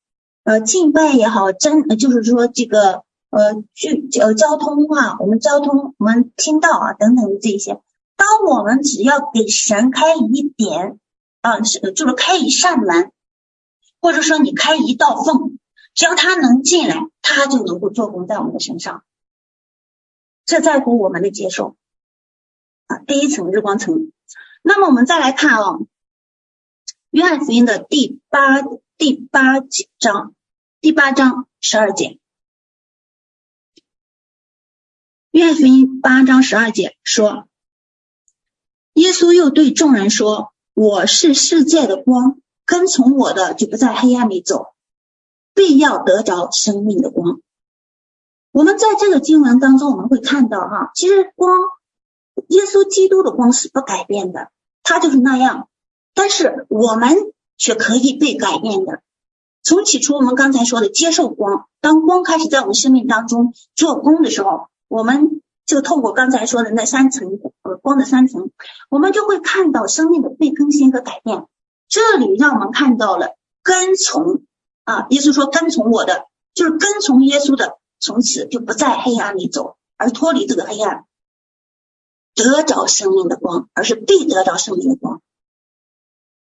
[0.44, 7.80] 呃敬拜也好，真就是说这个呃去呃交通啊，我们交通我们听到啊等等的这些，
[8.16, 10.98] 当我们只要给神开一点
[11.42, 13.10] 啊，是就是开一扇门，
[14.00, 15.58] 或者说你开一道缝，
[15.94, 19.02] 只要他能进来，他就能够做工在我们的身上。
[20.46, 21.76] 这在乎我们的接受
[22.86, 24.12] 啊，第一层日光层。
[24.62, 25.70] 那么我们再来看啊，
[27.10, 28.62] 《约翰福音》的第八
[28.98, 29.60] 第八
[29.98, 30.34] 章
[30.80, 32.04] 第八章十二节，
[35.30, 37.48] 《约翰福音》八章十二节说
[38.92, 44.74] ：“耶稣又对众人说，我是世界的光，跟从我的就不在黑暗里走，
[45.54, 47.40] 必要得着生命的光。”
[48.54, 51.58] 我们在这个经文当中，我们会看到哈，其实光，
[52.46, 54.48] 耶稣基督的光是不改变的，
[54.84, 55.68] 他就是那样。
[56.14, 57.16] 但是我们
[57.56, 59.02] 却可以被改变的。
[59.64, 68.52] 从起初我们刚才说的接受光，当光开始在我们生命当中做工的时候，我们就透过刚才说的那三层呃光的三层，
[68.88, 71.44] 我们就会看到生命的被更新和改变。
[71.88, 74.42] 这里让我们看到了跟从
[74.84, 77.78] 啊，耶稣说跟从我的，就是跟从耶稣的。
[78.04, 81.06] 从此就不在黑暗里走，而脱离这个黑暗，
[82.34, 85.22] 得着生命的光，而是必得着生命的光。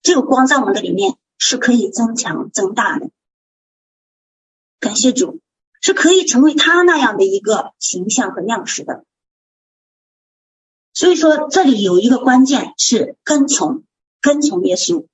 [0.02, 3.08] 这个光在我们的里面是可以增强增大的。
[4.80, 5.38] 感谢主，
[5.80, 9.04] 是可以成为他那样的一个形象和样式的。
[10.92, 13.84] 所以说，这里有一个关键是跟从，
[14.20, 15.06] 跟从耶稣，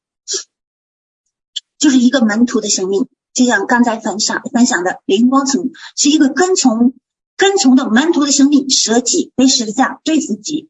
[1.76, 3.10] 就是一个门徒的生命。
[3.32, 6.94] 就像刚才分享分享的灵光层是一个跟从
[7.36, 10.68] 跟从的门徒的生命，舍己背十字架，对自己，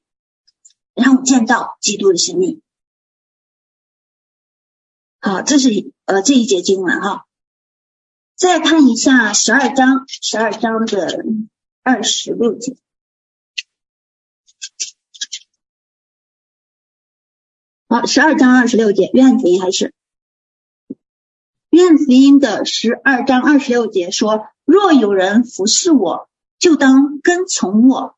[0.94, 2.62] 然后见到基督的生命。
[5.20, 7.26] 好，这是呃这一节经文哈。
[8.36, 11.24] 再看一下十二章十二章的
[11.82, 12.76] 二十六节。
[17.88, 19.92] 好，十二章二十六节，约翰福音还是？
[21.80, 28.14] 约翰福音的十二章二十六节说：“若有人服侍我，就当跟从我。”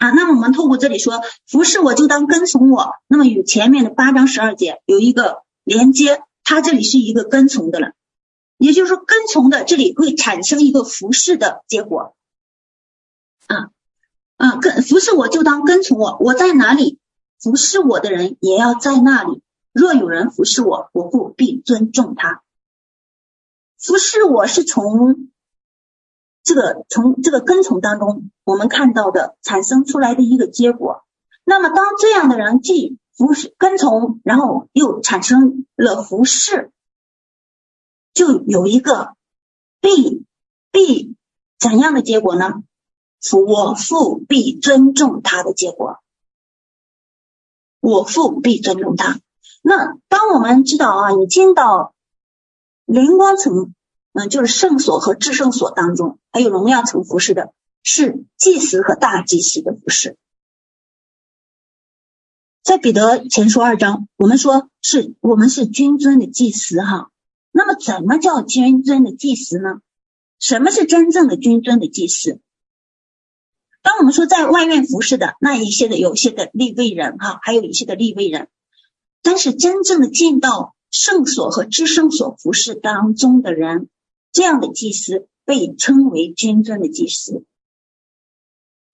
[0.00, 7.92] 啊，那么我们透过这里说“服侍我就当跟从我”，那么与前面的八章十二节有一个连接，它这里是一个跟从的了，
[8.58, 12.16] 也就是说跟从的这里会产生一个服侍的结果。
[13.46, 13.70] 啊
[14.38, 16.98] 啊，跟服侍我就当跟从我，我在哪里，
[17.40, 19.40] 服侍我的人也要在那里。
[19.72, 22.42] 若有人服侍我，我不必尊重他。
[23.78, 25.30] 服侍我是从
[26.42, 31.04] 这个从这个跟从当中，我们看到的产生出来的一个结果。
[31.44, 36.72] 那么，当这样的人既服侍跟从，然后又产生了服侍，
[38.12, 39.14] 就有一个
[39.80, 40.26] 必
[40.72, 41.14] 必
[41.58, 42.62] 怎样的结果呢？
[43.46, 45.98] 我父必尊重他的结果。
[47.80, 49.20] 我父必尊重他。
[49.62, 51.94] 那当我们知道啊，你进到
[52.88, 53.74] 灵光层，
[54.14, 60.16] 嗯，就是圣所和至圣所当中，还有荣耀层服侍的，是祭司和大祭司的服侍。
[62.62, 67.10] 在彼得前书二章，我们说是我们是君尊的祭司哈。
[67.50, 69.82] 那么，怎么叫君尊的祭司呢？
[70.38, 72.40] 什么是真正的君尊的祭司？
[73.82, 78.48] 当我们说在外院服侍的那一些的有些的利未人哈，还有一些的利未人，
[79.20, 83.88] 但是真正的进到圣所和至圣所服侍当中的人，
[84.32, 87.44] 这样的祭司被称为君尊的祭司。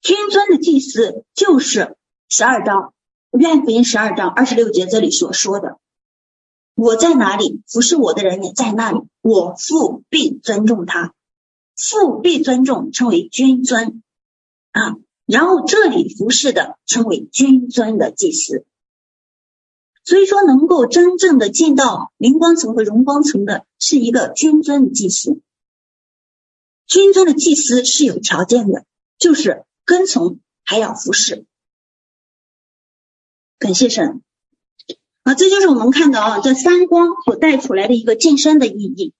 [0.01, 1.97] 君尊的祭司就是
[2.29, 2.93] 十二章
[3.31, 5.79] 愿福音十二章二十六节这里所说的
[6.77, 11.15] ：“我在哪里，服侍我的人也在那里，我父必尊重他，
[11.77, 14.03] 父必尊重，称为君尊。”
[14.73, 18.67] 啊，然后这里服侍的称为君尊的祭司，
[20.05, 25.41] 所以说能够真正的进到灵光层和荣光层的是一个君尊的祭司。
[26.87, 28.85] 君尊的祭司是有条件的，
[29.19, 31.47] 就是跟从还要服侍。
[33.59, 34.21] 感谢神
[35.23, 39.15] 啊，这就是我们看到啊，这三光所带出来的一个晋升的意义。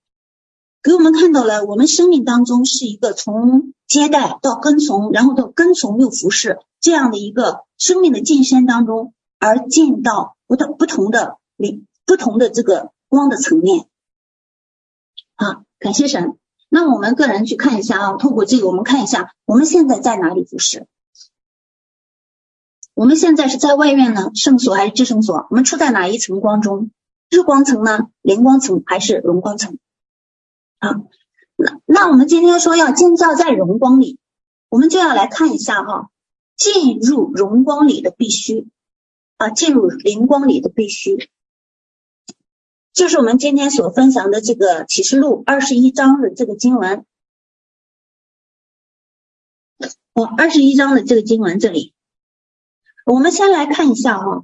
[0.83, 9.14] 给我们看到了，我们生命当中是一个从接待到跟从，然后到跟从又服侍这样的一个生命的晋升当中，
[9.45, 13.85] 而进到不同不同的领不同的这个光的层面。
[15.35, 16.37] 啊，感谢神。
[16.69, 20.87] 那我们个人去看一下啊，透过这个，我们看一下我们现在在哪里服侍？
[22.93, 25.47] 我们现在是在外院呢，圣所还是至圣所？
[25.49, 26.91] 我们处在哪一层光中？
[27.29, 28.07] 日光层呢？
[28.21, 29.77] 灵光层还是荣光层？
[30.79, 31.01] 啊，
[31.55, 34.19] 那那我们今天说要建造在荣光里，
[34.69, 36.09] 我们就要来看一下哈，
[36.55, 38.67] 进入荣光里的必须
[39.37, 41.29] 啊，进入灵光里的必须，
[42.93, 47.05] 就是我们今天所分享的这个启示录二十一章的这个经文，
[50.13, 51.93] 哦，二十一章的这个经文这里，
[53.05, 54.43] 我们先来看一下哈，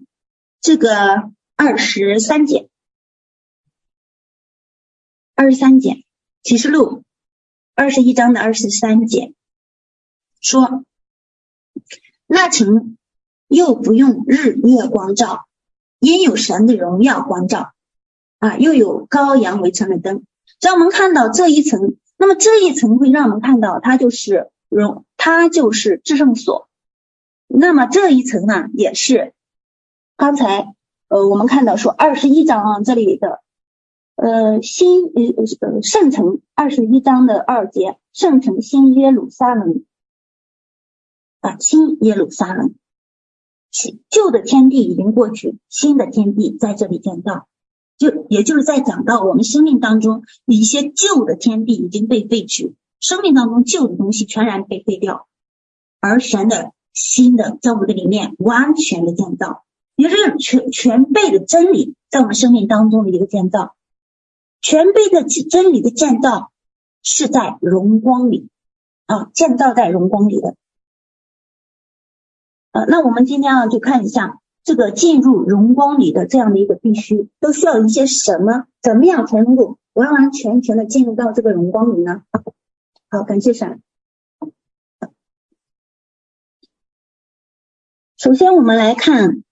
[0.60, 2.70] 这个二十三节，
[5.36, 6.04] 二十三节。
[6.44, 7.04] 启示录
[7.76, 9.36] 二十一章的二十三节
[10.40, 10.84] 说
[12.26, 12.98] ：“那请
[13.52, 15.46] 又不用日月光照，
[16.00, 17.74] 因有神的荣耀光照
[18.40, 20.24] 啊，又有羔羊为城的灯。
[20.62, 26.70] 让我们看到这一层，那么这一层会让我们看到它就是荣，它就是至圣所。
[27.48, 29.34] 那么这一层呢，也是
[30.16, 30.74] 刚才
[31.10, 33.42] 呃我们看到说二十一章啊这里的。”
[34.16, 35.22] 呃，新呃
[35.62, 39.84] 呃圣城二十一章的二节，圣城新耶路撒冷
[41.40, 42.76] 啊，新耶路撒冷，
[44.10, 47.48] 旧的天地已经过去，新的天地在这里建造，
[47.98, 55.28] 就也就是在讲到我们生命当中一些旧的天地已经被废去，生命当中旧的东西全然被废掉，
[56.02, 59.64] 而神的新的在我们的里面完全的建造，
[59.96, 63.76] 也是全全备的真理在我们生命当中的一个建造。
[64.62, 66.52] 全备的真理的建造
[67.02, 68.50] 是在荣光里
[69.06, 70.56] 啊，建造在荣光里的。
[72.72, 78.68] 呃，那我们今天啊，就看一下这个进入荣光里的这样的一个必须，都需要一些什么？
[78.82, 82.24] 怎么样才能够完完全全的进入到这个荣光里呢？
[83.10, 83.82] 好，感谢神。
[88.18, 89.44] 首先，我们来看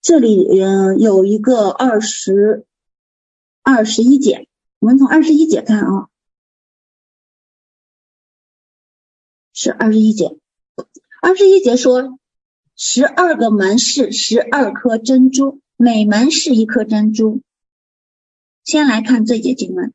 [0.00, 2.66] 这里，呃，有一个二十。
[3.68, 4.46] 二十一节，
[4.78, 6.06] 我们从二十一节看啊，
[9.52, 10.38] 是二十一节。
[11.22, 12.18] 二十一节说，
[12.76, 17.40] 十二个门是十二颗珍珠，每门是一颗珍珠。
[18.64, 19.92] 先来看这节经文。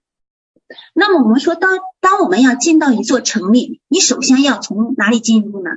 [0.93, 5.69] 那么我们说，当当我们要进到一座城里，你首先要从哪里进入呢？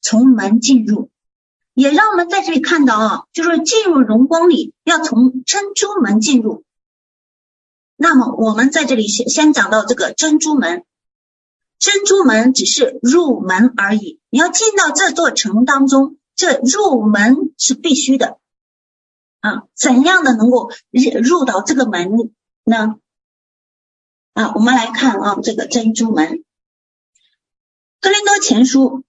[0.00, 1.10] 从门进入。
[1.72, 6.64] 也让我们在这里看到啊，就是进入荣光里要从珍珠门进入。
[7.96, 10.84] 那么我们在这里先先讲到这个珍珠门，
[11.80, 14.20] 珍珠门只是入门而已。
[14.28, 18.38] 你要进到这座城当中，这入门是必须的
[19.40, 19.64] 啊。
[19.74, 22.12] 怎样的能够入入到这个门
[22.64, 22.96] 呢？
[24.34, 26.44] 啊，我们来看啊，这个珍珠门，
[28.00, 29.04] 哥林多前书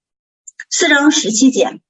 [0.70, 1.82] 四章十七节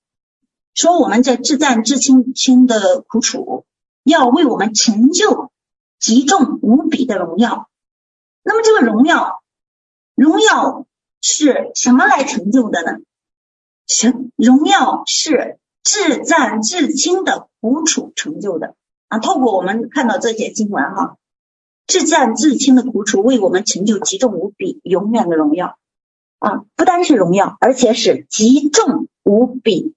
[0.74, 3.66] 说，我们在至暂至轻轻的苦楚，
[4.04, 5.52] 要为我们成就
[6.00, 7.70] 极重无比的荣耀，
[8.42, 9.41] 那么这个荣耀
[10.16, 10.86] 荣耀
[11.22, 13.00] 是什么来成就的呢？
[13.88, 18.76] 神荣耀是至赞至轻的苦楚成就的
[19.10, 19.20] 啊！
[19.20, 21.18] 透过我们看到这些经文哈，
[21.88, 25.78] 至赞至轻的苦楚为我们成就极重无比、永远的荣耀
[26.40, 26.64] 啊！
[26.76, 29.94] 不单是荣耀，而且是极重无比、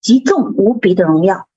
[0.00, 1.48] 极重无比的荣耀。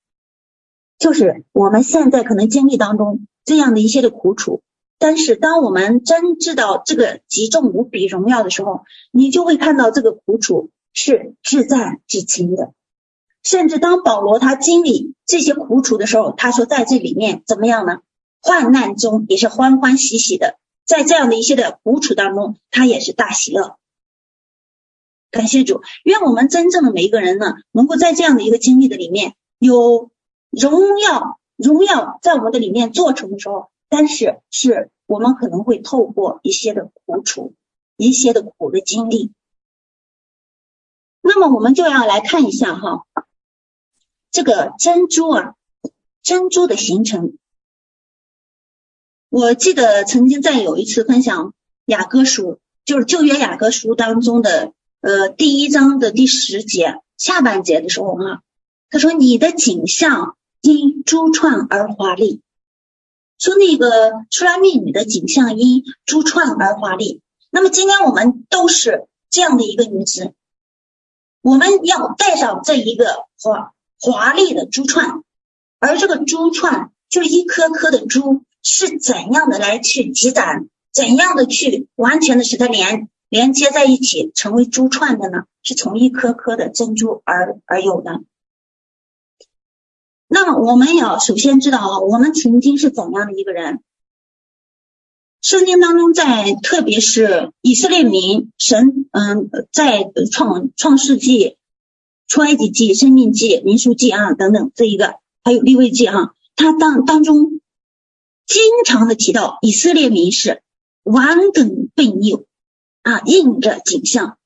[0.98, 4.62] 就是我们现在可能经历当中这样的一些的苦楚，
[5.00, 10.70] 但是当我们真知道这个极重无比荣耀的时候，你就会看到这个苦楚。
[10.92, 12.72] 是至暂至轻的，
[13.44, 18.00] 甚至当保罗他经历这些苦楚的时候，他说在这里面怎么样呢？
[18.42, 23.76] 患难中也是欢欢喜喜的，在这样的一些的苦楚当中，他也是大喜乐。
[25.30, 30.10] 感谢主，愿我们真正的每一个人呢，能够在这样的一个经历的里面有
[30.50, 37.54] 荣耀，荣耀在我们的里面做成的时候，但是是我们可能会透过一些的苦楚，
[37.96, 39.32] 一些的苦的经历。
[41.20, 43.04] 那么我们就要来看一下哈，
[44.30, 45.54] 这个珍珠啊，
[46.22, 47.36] 珍珠的形成。
[49.28, 51.52] 我记得曾经在有一次分享
[51.84, 58.40] 雅歌书，就是旧约雅歌书当中的呃第一章的第十节下半节的时候啊，
[58.88, 62.40] 他说你的景象因珠串而华丽，
[63.40, 67.22] 说那个出来密女的景象因珠串而华丽。
[67.50, 70.34] 那么今天我们都是这样的一个女子。
[71.42, 75.22] 我们要带上这一个华华丽的珠串，
[75.78, 85.44] 而这个珠串就是一颗颗的珠，是怎样的来去积攒，怎样的去完全的使它连连接在一起，成为珠串的呢？
[85.62, 88.20] 是从一颗颗的珍珠而而有的。
[90.32, 93.80] 那么我们要首先知道啊，我们曾经是怎样的一个人？
[95.42, 101.56] 圣经当中，在特别是以色列民，神嗯，在创创世纪、
[102.28, 107.60] 出埃及记、生命记、民数记啊等等这一个，还有利未记哈，他当当中
[108.46, 110.62] 经常的提到以色列民是
[111.02, 112.44] 顽梗悖谬
[113.02, 114.38] 啊，硬着景象，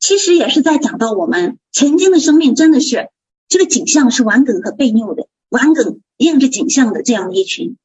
[0.00, 3.10] 其实也是在讲到我们曾经的生命真的是
[3.48, 7.76] 这个景象是顽梗和悖谬的，顽梗硬着景象的这样的一群。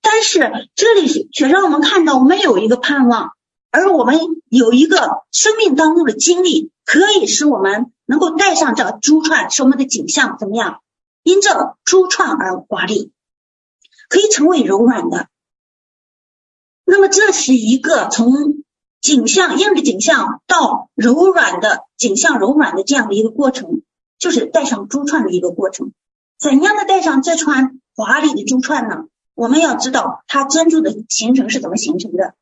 [0.00, 3.32] 但是这里却让我们看到，我们有一个盼望，
[3.70, 10.80] 而我们有一个生命当中的经历，可以使我们能够带上这珠串，使我们的景象怎么样？
[11.24, 13.12] 因这珠串而华丽，
[14.08, 15.28] 可以成为柔软的。
[16.84, 18.62] 那么这是一个从
[19.00, 23.82] 景象硬的景象到柔软的景象，柔软的这样的一个过程，
[24.18, 25.92] 就是戴上珠串的一个过程。
[26.38, 29.04] 怎样的戴上这串华丽的珠串呢？
[29.34, 32.34] 我们要知道它珍珠的形成是怎么形成的。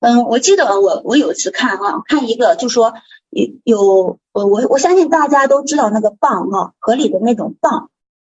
[0.00, 2.94] 嗯，我记得我我有一次看啊，看一个就说
[3.28, 7.88] 有有我我我相信大家都知道那个蚌啊，河里的那种蚌。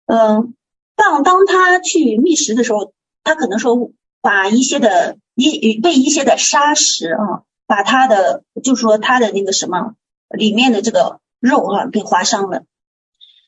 [0.06, 0.54] 嗯，
[0.96, 3.90] 蚌当它去觅食的时候，它可能说
[4.22, 9.94] 把一些的一被一些的沙石啊，把它的就说它的那个什么
[10.30, 12.62] 里面的这个肉啊给划伤了。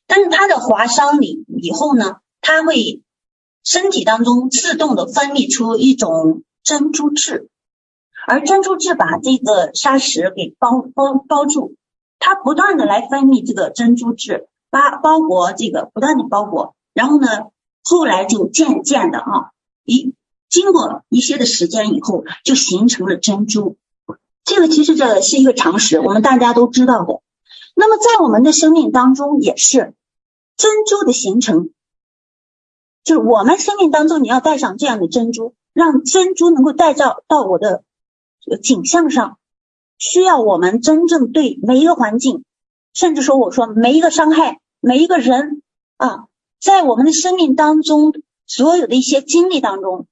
[0.08, 3.00] 但是它的划伤里以后呢，它会。
[3.64, 7.48] 身体当中自动的分泌出一种珍珠质，
[8.26, 11.76] 而珍珠质把这个沙石给包包包住，
[12.18, 17.28] 它不断的来分泌这个珍珠质，包包裹这个不断的包裹，然后呢，
[17.84, 19.50] 后来就渐渐的啊，
[19.84, 20.12] 一
[20.48, 23.76] 经过一些的时间以后，就形成了珍珠。
[24.42, 27.20] 这个其实这是一个常识，我们大家都知道的。
[27.74, 29.94] 那么在我们的生命当中也是
[30.56, 31.70] 珍珠的形成。
[33.04, 37.82] 就是我们生命当中，你要带上这样的珍珠，让珍珠能够带到到我的
[38.62, 39.38] 景象上，
[39.98, 42.44] 需要我们真正对每一个环境，
[42.92, 45.62] 甚至说我说每一个伤害，每一个人
[45.96, 46.26] 啊，
[46.60, 48.14] 在我们的生命当中
[48.46, 50.06] 所有的一些经历当中，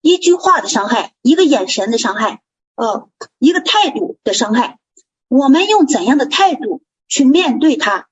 [0.00, 2.42] 一句话的伤害，一个眼神的伤害，
[2.74, 4.80] 呃，一个态度的伤害，
[5.28, 6.82] 我们用怎样的态度
[7.14, 8.08] 去面对它？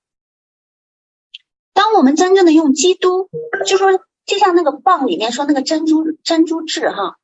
[1.72, 3.28] 当我们真正的用基督，
[3.66, 4.00] 就说。
[4.24, 7.16] 就像那个蚌里面说那个珍珠珍珠质哈，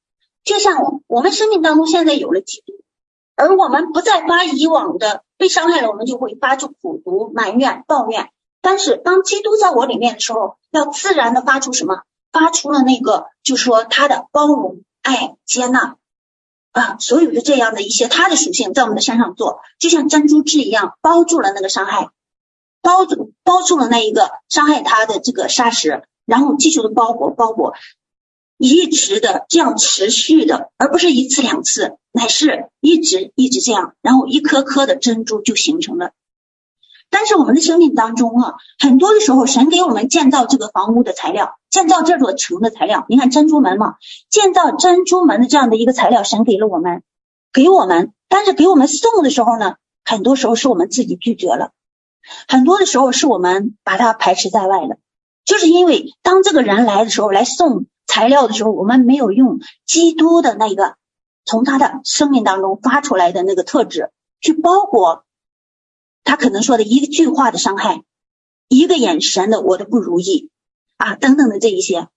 [0.42, 2.72] 就像我们生命当中现在有了基督，
[3.36, 8.30] 而我们不再发以往的被伤害了，我们就会发出苦毒、埋怨、抱怨。
[8.60, 12.02] 但是当基督在我里面的时候，要自然的发出什么？
[12.32, 15.97] 发出了那个，就说他的包容、爱、接纳
[16.78, 22.10] 啊，所有的这样的一些它的属性在我们的身上做，就像珍珠质一样，包住了那个伤害，
[22.82, 26.04] 包住包住了那一个伤害它的这个砂石。
[26.24, 27.72] 然后继续的包裹包裹，
[28.58, 36.10] 一直的这样持续的，而不是一次两次，乃是一直一直这样，然后一颗颗的珍珠就形成了。
[37.08, 43.96] 但是我们的生命当中啊，很多的时候，神给我们建造这个房屋的材料，建造这座城的材料，你看珍珠门嘛，
[44.30, 47.02] 建造珍珠门的这样的一个材料，神给了我们，
[47.52, 51.72] 给我们，但是给我们送的时候呢，很多时候是我们自己拒绝了，
[52.48, 54.96] 很多的时候是我们把它排斥在外了，
[55.44, 60.96] 就是因为当这个人来的时候，来送材料的时候，我们没有用基督的那个
[61.44, 64.10] 从他的生命当中发出来的那个特质
[64.40, 65.24] 去包裹。
[66.24, 68.02] 他可能说的一句话的伤害，
[68.68, 70.50] 一个眼神的我的不如意
[70.98, 72.08] 啊，等等的这一些，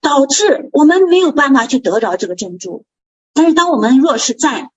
[0.00, 2.84] 导致我们没有办法去得着这个珍珠。
[3.34, 4.70] 但是当我们若是在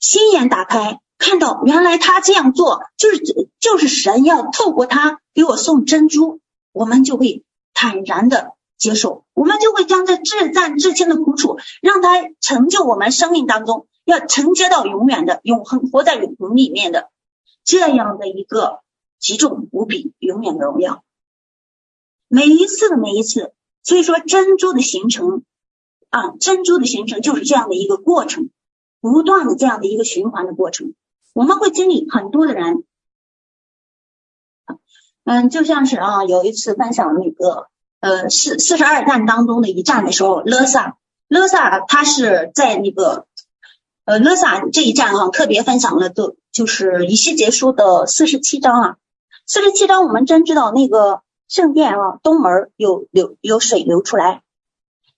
[0.00, 3.20] 心眼打开，看到原来他这样做就是
[3.60, 6.40] 就是神要透过他给我送珍珠，
[6.72, 7.44] 我们就会
[7.74, 17.10] 坦然的接受，我们就会将这至暂至轻的苦楚，让他成就我们生命当中要承接到永远的永恒，活在永恒里面的。
[17.62, 18.80] 这样的一个
[19.18, 21.04] 极重无比、永远的荣耀，
[22.32, 23.52] 每一次的每一次，
[23.82, 25.42] 所以说珍珠的形成
[26.10, 28.50] 啊，珍珠的形成就是这样的一个过程，
[29.00, 30.94] 不断的这样的一个循环的过程。
[31.34, 32.84] 我们会经历很多的人，
[35.24, 37.66] 嗯，就像是啊，有一次分享那个
[37.98, 43.26] 呃四四十二站当中的一站的时候，勒萨勒萨他是在那个。
[44.06, 48.96] 呃，勒萨这一站啊，特别分享了的，就是以西结书的四十七章啊。
[49.46, 54.40] 四十七章，我们真知道那个圣殿啊，东门有流有水流出来，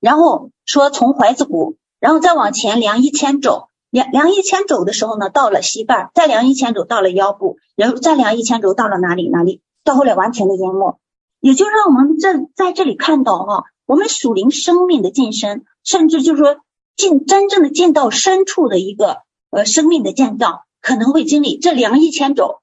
[0.01, 10.99] 然后说从怀子谷，然后再往前量一千肘，量量一千肘的时候呢，到了膝盖，再量一千肘到了腰部，然后再量一千肘到了哪里哪里，到后来完全的淹没。
[11.39, 16.57] 也就让我们这在这里看到哈、我们属灵生命的晋升，甚至就是说。
[16.95, 22.61] 进真正的进到深处的一个呃生命的建造，可能会经历这量一千肘，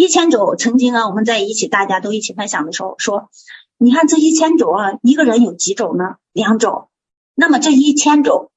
[0.00, 0.56] 一千肘。
[0.56, 3.28] 曾经啊，我们在一起大家都一起分享的时候说，
[3.76, 6.16] 你看这一千肘啊，一个人有几肘呢？
[6.32, 6.88] 两肘。
[7.34, 8.50] 那么这一千肘，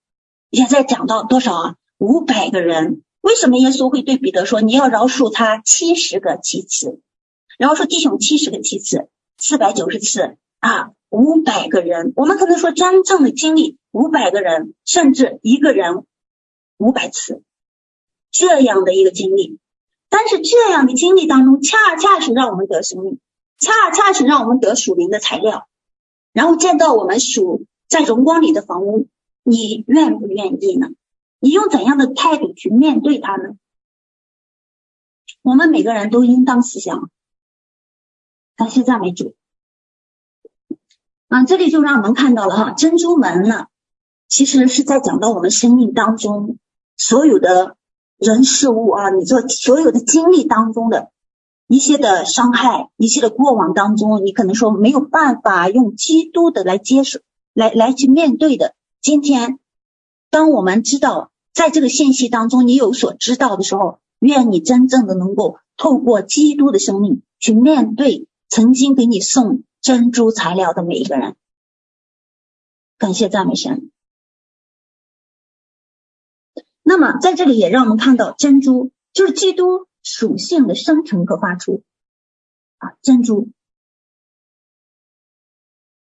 [0.52, 1.76] 现在讲到多少啊？
[1.98, 3.02] 五百个人。
[3.20, 7.02] 为什么耶稣会对彼得说，你要饶恕他七十个七次，
[7.58, 10.92] 然后说弟兄七十个七次，四百九十次啊？
[11.10, 16.06] 五百个人，我们可能说真正的经历五百个人，甚至一个人
[16.78, 17.44] 五百次
[18.32, 19.60] 这样的一个经历。
[20.16, 23.20] 但是这样的经历当中，恰恰是让我们得生命，
[23.58, 25.68] 恰恰是让我们得属灵的材料，
[26.34, 29.08] 然后见到我们属在荣光里的房屋。
[29.42, 30.90] 你愿不愿意呢？
[31.40, 33.56] 你用怎样的态度去面对它呢？
[35.42, 37.10] 我们每个人都应当思想。
[38.56, 39.34] 感谢赞美主。
[41.28, 43.66] 啊，这里就让我们看到了哈，珍珠门呢，
[44.28, 46.60] 其实是在讲到我们生命当中
[46.96, 47.78] 所有的
[48.24, 51.12] 人事物啊，你这所有的经历当中的
[51.68, 57.20] 一些的伤害，一些的过往当中，你可能说没有办法用基督的来接受，
[57.54, 58.74] 来来去面对的。
[59.02, 59.60] 今天，
[60.30, 69.64] 当我们知道在这个信息当中你有所知道的时候，愿你真正的能够透过基督的生命去面对曾经给你送。
[69.84, 71.36] 珍珠材料的每一个人，
[72.98, 73.92] 感谢赞美神。
[76.84, 81.82] 那么在这里也让我们看到，珍珠就是基督属性的生成和发出
[82.78, 83.50] 啊，珍珠，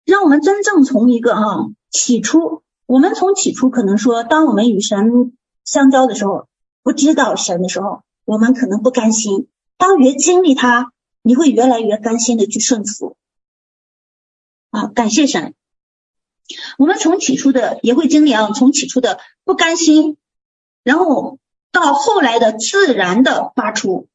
[0.04, 6.48] 让我们真正从一个啊起初，我们从起初可能说，当我们与神相交的时候，
[6.82, 9.48] 不知道神的时候，我们可能不甘心。
[9.76, 13.16] 当越经历它，你会越来越甘心的去顺服。
[14.70, 15.54] 啊，感谢神！
[16.78, 20.16] 我们从起初的也会经历啊，从起初的不甘心，
[20.84, 21.38] 然后
[21.72, 24.06] 到后来的自然的发出。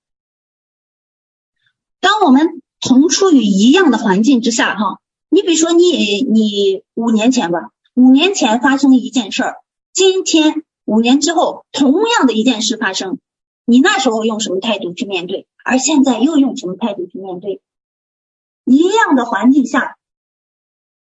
[2.00, 9.58] 当我们同处于一样的环境之下，哈，你比如说你你五年前吧，五年前发生一件事儿，
[9.92, 13.20] 今天五年之后同样的一件事发生，
[13.66, 15.46] 你那时候用什么态度去面对？
[15.66, 17.62] 而现在又用什么态度去面对？
[18.64, 19.98] 一样的环境下。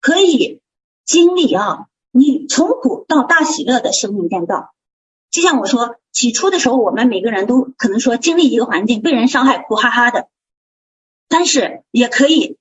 [0.01, 0.61] 可以
[1.05, 4.71] 经历啊，你从苦到大喜乐的生命建造。
[5.31, 10.27] 就像我说，起初的时候，我们每个人都可能说经历一个环境，被人伤害，苦哈哈的。
[11.27, 12.57] 但是也可以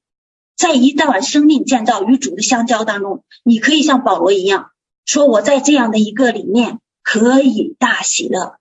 [0.56, 4.70] 在一段生命建造与主的相交当中，你可以像保罗一样
[5.04, 8.56] 说：“我在这样的一个里面可以大喜乐。”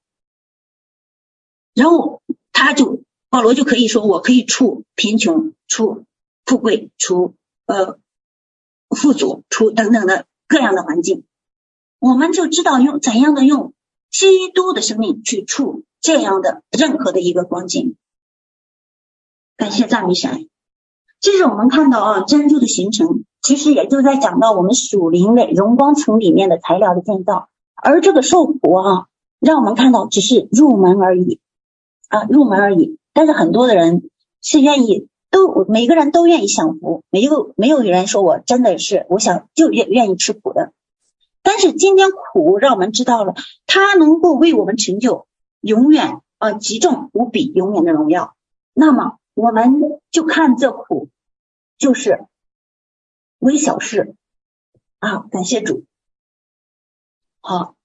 [1.74, 6.06] 然后他就保罗就可以说：“我可以处贫穷，处
[6.46, 7.36] 富贵，处
[7.66, 7.98] 呃。”
[8.90, 11.24] 富足、处等等的各样的环境，
[12.00, 13.72] 我们就知道用怎样的用
[14.12, 17.96] 基督的生命去处这样的任何的一个光景。
[19.58, 20.50] 感谢赞美神。
[21.20, 29.08] 这是我们看到啊，珍珠的形成，其实也就在讲到我们属灵的荣光层里面的材料的建造，而这个受苦啊，
[29.40, 31.42] 让我们看到只是入门而已
[32.08, 32.98] 啊，入门而已。
[33.14, 34.10] 但是很多的人
[34.42, 40.72] 是愿意都每个人都愿意享福，没有没有人说我真的是我想就愿愿意吃苦的。
[41.50, 43.34] 但是今天苦让我们知道了，
[43.66, 45.26] 它能够为我们成就
[45.62, 48.36] 永远啊极重无比永远的荣耀。
[48.74, 49.16] 那么。
[49.36, 49.80] 我们
[50.12, 51.08] 就看这苦，
[51.78, 52.26] 就是
[53.38, 54.16] 微小事
[55.00, 55.20] 啊！
[55.32, 55.86] 感谢主。
[57.40, 57.76] 好，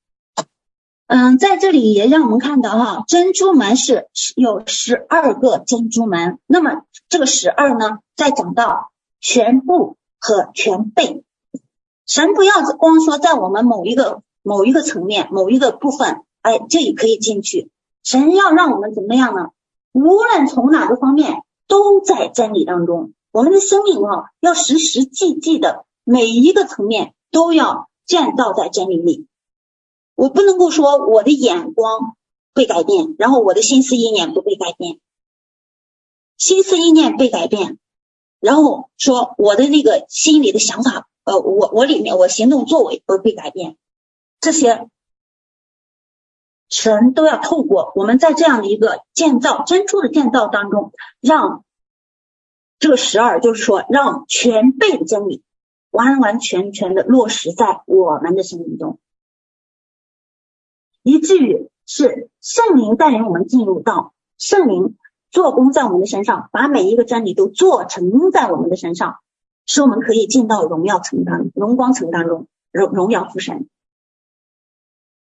[1.06, 6.40] 嗯，在这里也让我们看到哈，珍珠门是有十二个珍珠门。
[6.46, 8.90] 那么这个十二呢，再讲到
[9.20, 11.22] 全部和全备。
[12.06, 17.70] 神不要光说在我们某一个某一个层面、某一个部分，哎，这里可以进去。
[18.02, 19.50] 神要让我们怎么样呢？
[19.92, 23.12] 无论从哪个方面，都在真理当中。
[23.32, 29.26] 我们的生命啊，要实实际际的每一个层面都要建造在真理里。
[30.14, 32.16] 我不能够说我的眼光
[32.52, 35.00] 被改变，然后我的心思意念不被改变。
[36.36, 37.78] 心思意念被改变，
[38.40, 43.76] 然后说我的那个心里的想法，呃，我我里面我行动作为不被改变，
[44.40, 44.88] 这些。
[46.70, 51.62] 神都要透过我们在这样的一个建造珍珠的建造当中，让
[52.80, 55.44] 这个十二，就是说，让全备的真理
[55.90, 58.98] 完完全全的落实在我们的生命中，
[61.02, 64.96] 以至于是圣灵带领我们进入到圣灵
[65.30, 69.18] 做工在我们的身上，把每一个真理都做成在我们的身上，
[69.66, 73.68] 使我们可以进到荣耀层当荣光层当中，荣荣耀父神。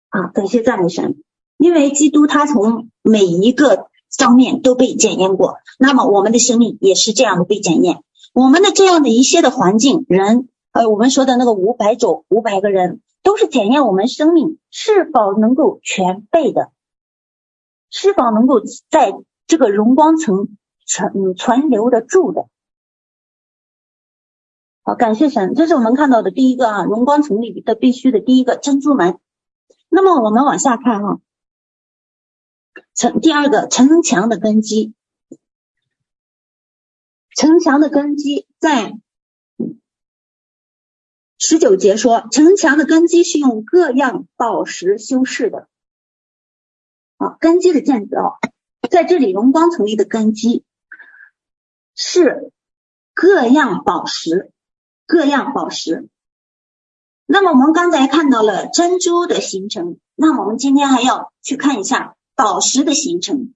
[0.10, 1.22] 啊，感谢赞美神。
[1.58, 8.04] 因为基督他从每一个方面都被检验过，那么我们的生命也是这样的被检验。
[8.34, 16.72] 我们的这样的一些的环境人，呃，我们说的那个五百种五百个人，都是检验我们生命是否能够全备的，
[17.90, 19.14] 是否能够在
[19.48, 22.48] 这个荣光层存存留得住的。
[24.88, 29.20] 好，感谢神，这是我们看到的第一个啊，荣光层里的必须的第一个珍珠门。
[29.90, 31.18] 那么我们往下看哈、啊。
[32.94, 34.94] 城第二个城墙的根基，
[37.36, 38.94] 城墙的根基在
[41.40, 45.68] 十九节说，城墙的根基是用各样宝石修饰的。
[47.18, 48.38] 啊，根基的建造，
[48.92, 50.64] 在这里荣光层里的根基
[51.96, 52.52] 是
[53.16, 54.52] 各样宝石，
[55.06, 56.10] 各样宝石。
[57.26, 62.16] 那么我们刚才看到了珍珠的形成，那我们今天还要去看一下。
[62.38, 63.54] 宝石的形成，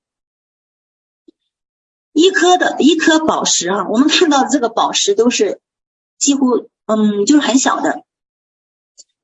[2.13, 5.59] 一颗的一颗宝石啊，我们看到这个宝石都是
[6.17, 8.05] 几乎嗯，就是很小的，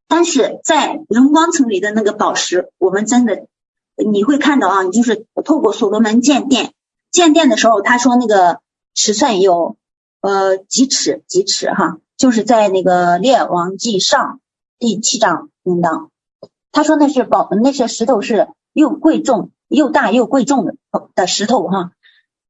[0.09, 3.47] 但是在荣光层里的那个宝石，我们真的
[3.95, 6.73] 你会看到啊，就是透过所罗门建殿
[7.09, 8.59] 建殿的时候，他说那个
[8.93, 9.77] 尺寸有
[10.19, 14.39] 呃几尺几尺哈，就是在那个列王记上
[14.79, 16.11] 第七章应当，
[16.71, 18.47] 他说那是宝，那些石头是。
[18.75, 20.75] 又贵重又大又贵重的
[21.15, 21.93] 的石头哈，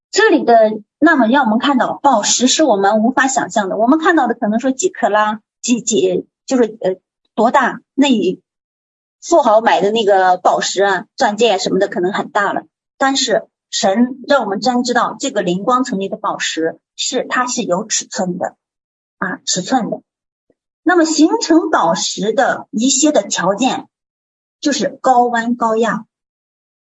[0.09, 6.95] 这里的那么让我们看到宝石是我们无法想象的，我们看到的可能说几克拉几几就是呃
[7.35, 8.07] 多大，那
[9.21, 12.63] 富豪买的那个宝石啊钻戒什么的可能很大了，
[12.97, 18.55] 但是神让我们真知道这个灵光层里的宝石是它是有尺寸的
[19.25, 20.01] 啊尺寸的，
[20.83, 23.87] 那么形成宝石的一些的条件
[24.61, 26.05] 就是高温高压。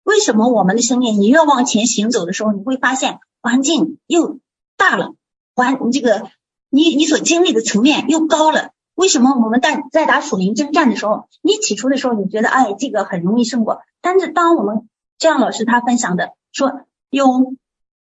[0.03, 4.39] 为什么我们的生命，你越往前行走的时候，你会发现环境又
[4.78, 5.15] 大了，
[5.55, 6.30] 环这个
[6.69, 8.71] 你你所经历的层面又高了？
[8.93, 17.55] 为什么我们在在打属灵征战的时候，你起初的时候你觉得哎这个很容易胜过，但是当我们这样老师他分享的说有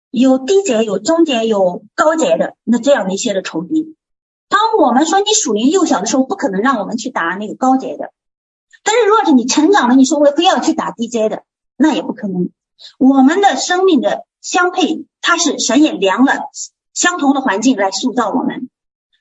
[0.09, 3.95] 有低阶有中阶有高阶的那这样的一些的仇敌，
[4.50, 8.12] 当我们说你属灵幼小的时候，不可能让我们去打那个高阶的，
[8.84, 11.43] 但是若是你成长了，你说我非要去打低阶的。
[11.82, 12.50] 那也不可能。
[12.97, 16.50] 我们的生命的相配，它是神也量了
[16.93, 18.70] 相同的环境来塑造我们。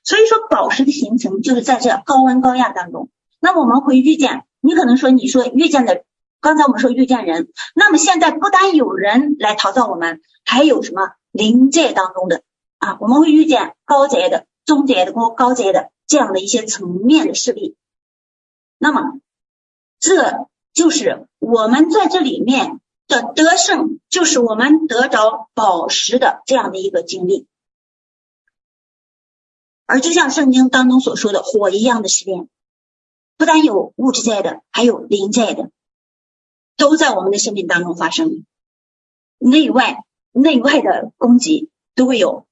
[0.03, 3.09] 所以说，宝石的形成就是在这高温高压当中。
[3.39, 6.03] 那我们会遇见，你可能说你说遇见的，
[6.41, 12.41] 刚才我们说遇见人，那么现在不单有人来陶造我们，还有什么灵界当中的
[12.79, 12.97] 啊？
[12.99, 17.75] 我们会遇见高阶的、中阶的、高高阶的这样的一些层面的势力。
[18.77, 19.19] 那么，
[19.99, 27.47] 这就是我们在这里面的得胜，就是我们得着宝石的这样的一个经历。
[29.87, 32.47] 而就像圣经当中所说的火一样的试炼，
[33.37, 35.71] 不但有物质在的，还有灵在的，
[36.77, 38.45] 都在我们的生命当中发生，
[39.39, 42.45] 内外内外的攻击都会有。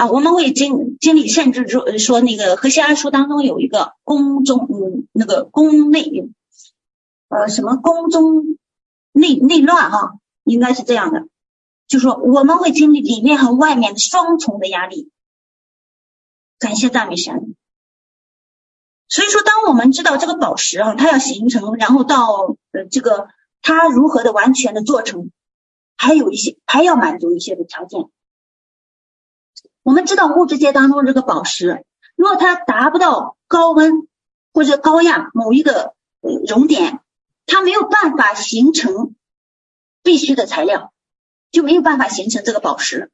[0.00, 6.30] 啊，我们会经经历，甚至说说那个何西阿书当中有一个宫中，嗯，那个宫内，
[7.28, 8.56] 呃，什么宫中
[9.12, 11.26] 内内乱哈，应该是这样的，
[11.86, 15.10] 就说我们会经历里面和外面的双重的压力。
[16.58, 17.54] 感谢赞美神。
[19.06, 23.28] 所以说，当我们知道这个宝石啊，它要形成，然后到呃这个
[23.60, 25.30] 它如何的完全的做成，
[25.98, 28.08] 还有一些还要满足一些的条件。
[29.82, 34.06] 我们知道物质界当中这个宝石，如果它达不到高温
[34.52, 37.00] 或者高压某一个熔点，
[37.46, 39.14] 它没有办法形成
[40.02, 40.92] 必须的材料，
[41.50, 43.10] 就没有办法形成这个宝石。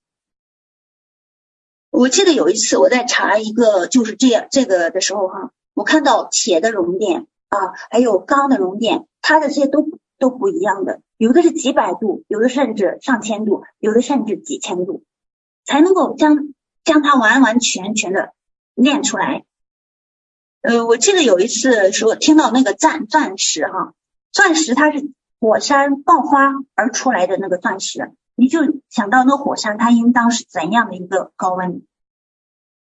[1.91, 7.59] 我记得有一次我在查一个就是这样这个的时候哈，我看到铁的熔点啊，
[7.91, 9.89] 还有钢的熔点，它的这些都
[10.19, 15.05] 都不一样的，有的是几百度，有的甚至上千度，有的甚至几千度，
[15.65, 16.49] 才能够将。
[16.87, 18.33] 将它完完全全的
[18.75, 19.45] 练出来。
[20.63, 23.93] 呃，我记得有一次说听到那个钻钻石哈，
[24.31, 25.11] 钻石它是
[25.41, 31.83] 火山爆发而出来的那个钻石，你就想到那火山它应当是怎样的一个高温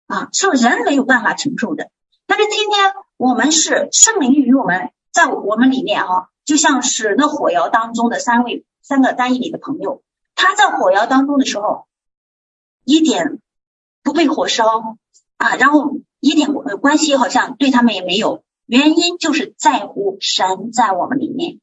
[0.08, 1.88] 啊，是人没有办法承受的。
[2.26, 10.02] 但是今天我们是圣灵与我们在我们里面哈，就像是那火窑当中的三位三个单一里的朋友，
[10.34, 11.86] 他在火窑当中的时候
[12.84, 13.40] 一点。
[14.04, 14.98] 不被火烧
[15.38, 21.58] 啊，然后一点关系好像对他们也没有，原因就是在乎神在我们里面，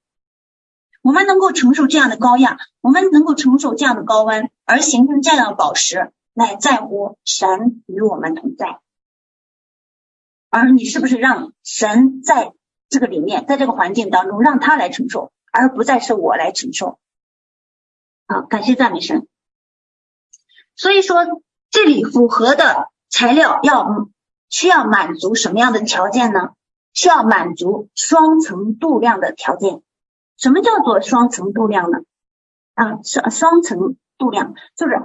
[1.04, 8.80] 我们能够承受这样的高压，我们能够承受这样的高温，而形成这样的宝石，乃在乎神与我们同在。
[10.50, 12.54] 而你是不是让神在
[12.90, 17.00] 这个里面，在这个环境当中，让他来承受，而不再是我来承受？
[18.28, 19.28] 好，感谢赞美神。
[20.76, 21.44] 所以说。
[21.72, 24.10] 这里符合的材料要
[24.50, 26.50] 需要满足什么样的条件呢？
[26.94, 29.82] 需要满足双层度量的条件。
[30.38, 32.00] 什么叫做双层度量呢？
[32.74, 35.02] 啊，双双层度量就是，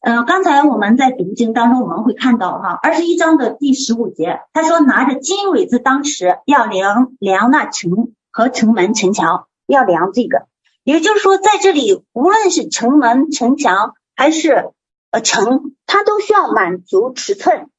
[0.00, 10.46] 呃，刚才我们在读经当中我们会看到哈，二十一章的第十五节，他说拿着金苇子当时要量量那城和城门城墙，要量这个，
[10.84, 14.72] 也就是说在这里无论是城门城墙还是。
[15.10, 17.70] 呃，成它都需要满足尺寸，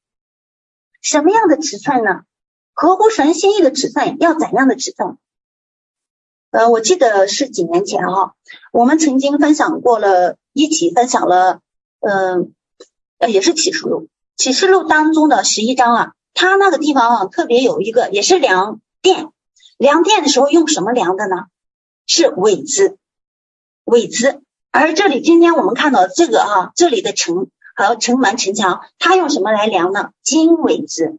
[1.00, 2.22] 什么样的尺寸呢？
[2.72, 5.16] 合乎神心意的尺寸，要怎样的尺寸？
[6.50, 8.34] 呃，我记得是几年前哈，
[8.72, 11.60] 我们曾经分享过了，一起分享了，
[12.00, 12.52] 嗯、
[13.18, 19.30] 呃，也是启示录，启示录当中的十一章啊，它那个地方啊，特别有一个，也是量电，
[19.78, 21.46] 量电的时候用什么量的呢？
[22.06, 22.98] 是尾子，
[23.84, 24.42] 尾子。
[24.72, 30.10] 而这里，今天我们看到这个啊，这里的城和城门、城墙，它用什么来量呢？
[30.22, 31.18] 经纬子。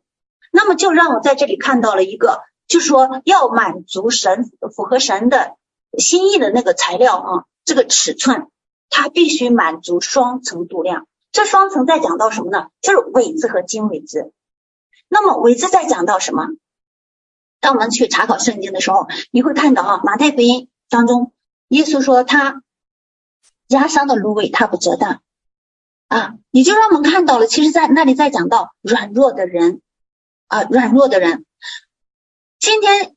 [0.54, 5.56] 那么就让我在这里看到了一个，就是说要满足神、符合神的
[5.98, 8.48] 心意的那个材料啊，这个尺寸，
[8.90, 11.06] 它必须满足双层度量。
[11.34, 12.68] 这双层在讲到什么呢？
[12.82, 14.32] 就是纬子和经纬子。
[15.10, 16.48] 那么纬子在讲到什么？
[17.60, 21.34] 当我们去查考圣经的时候，你会看到啊，马太福音当中，
[21.68, 22.62] 耶稣说他。
[23.72, 25.22] 压伤的芦苇，它不折断
[26.10, 26.36] 啊！
[26.52, 29.82] 也就让我们看到了，其实，在那里在讲到软弱的人
[30.48, 31.46] 啊，软弱的人。
[32.60, 33.16] 今天，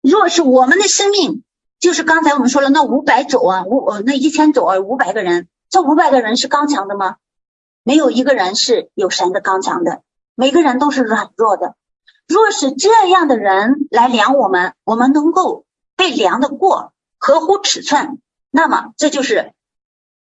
[0.00, 1.44] 若是我们的生命，
[1.78, 7.18] 就是刚才我们说了，那五百肘啊，五呃那一千肘啊，五百个人，这五百个人是刚强的吗？
[7.84, 10.02] 没有一个人是有神的刚强的，
[10.34, 11.76] 每个人都是软弱的。
[12.26, 19.52] 若是这样的人来量我们，我们能够被量得过，合乎尺寸，那么这就是。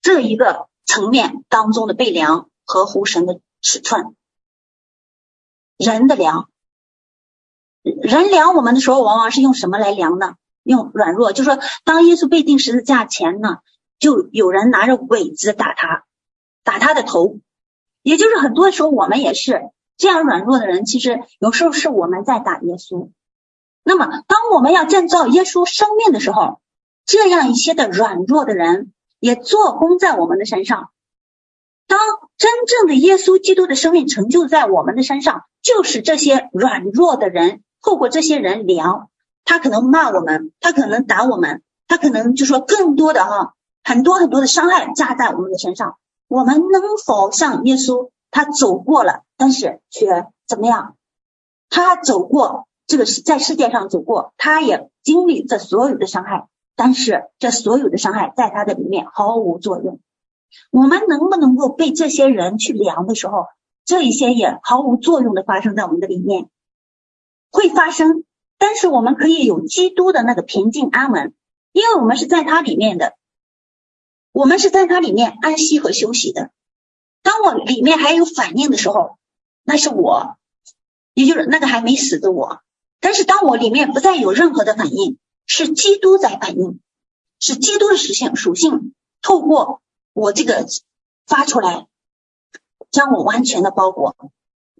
[0.01, 4.15] 这一个层面当中的被量合乎神的尺寸，
[5.77, 6.49] 人的量，
[7.83, 10.35] 人量我们的时候，往往是用什么来量呢？
[10.63, 13.57] 用软弱，就说，当耶稣被钉十字架前呢，
[13.99, 16.05] 就有人拿着苇子打他，
[16.63, 17.39] 打他的头，
[18.01, 23.09] 也就是很多时候我们也是这样软弱的人，其实有时候是我们在打耶稣。
[23.83, 26.61] 那么，当我们要建造耶稣生命的时候，
[27.05, 28.93] 这样一些的软弱的人。
[29.19, 30.89] 也做工在我们的身上。
[31.87, 31.99] 当
[32.37, 39.09] 真正的耶稣基督的生命成就在我们的身上，就是这些软弱的人，透过这些人量，
[39.43, 45.97] 他可能骂我们，他可能打我们，他可能就说更多的哈，很多很多的伤害加在我们的身上。
[46.27, 50.95] 我们能否像耶稣，他走过了，但是却怎么样？
[51.71, 56.47] 他走过这个在世界上走过，他也经历这所有的伤害，
[56.79, 59.99] 但是这所有的伤害在他的里面毫无作用。
[60.71, 63.47] 我们能不能够被这些人去量的时候，
[63.83, 66.47] 这一些也毫无作用的发生在我们的里面，
[67.51, 68.23] 会发生，
[68.57, 71.33] 但是我们可以有基督的那个平静安稳，
[71.73, 73.13] 因为我们是在他里面的，
[74.31, 76.49] 我们是在他里面安息和休息的。
[77.23, 79.17] 当我里面还有反应的时候，
[79.65, 80.37] 那是我，
[81.13, 82.61] 也就是那个还没死的我。
[83.01, 85.17] 但是当我里面不再有任何的反应，
[85.49, 86.79] 是基督在反应，
[87.39, 89.81] 是基督的属性属性透过。
[90.13, 90.65] 我这个
[91.25, 91.87] 发出来，
[92.91, 94.15] 将我完全的包裹，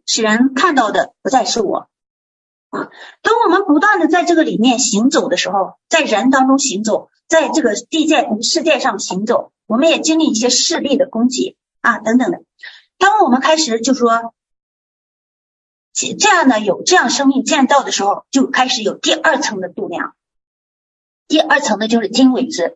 [0.06, 1.88] 使人看到的不再是我
[2.70, 2.90] 啊。
[3.22, 12.44] 当我们不断的在这个里面行走的时候，在人当中行走，在这个地界世界上行走，我们也经历一些势力的攻击啊等等的。
[12.98, 14.34] 当我们开始就说
[15.94, 20.16] 这样的有这样生命见到的时候，就开始有第二层的度量，
[21.30, 22.76] 第二层的就是经纬之。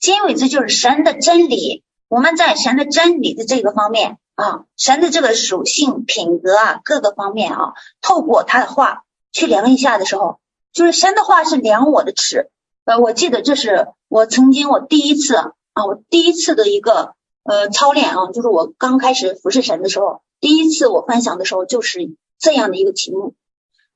[0.00, 10.40] 经纬之就是神的真理，我们在神的真理的这个方面啊，神的这个属性、品格啊，各个方面啊，透过他的话去量一下的时候，
[10.72, 12.48] 就是神的话是量我的尺。
[12.84, 23.34] 呃，我记得这是我曾经我第一次啊，我第一次的一个呃操练啊，就是我刚开始服侍神的时候，第一次我分享的时候就是这样的一个题目：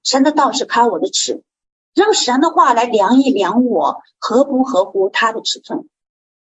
[0.03, 1.43] 神的道是看我的尺，
[1.95, 5.89] 让神的话来量一量我合不合乎他的尺寸。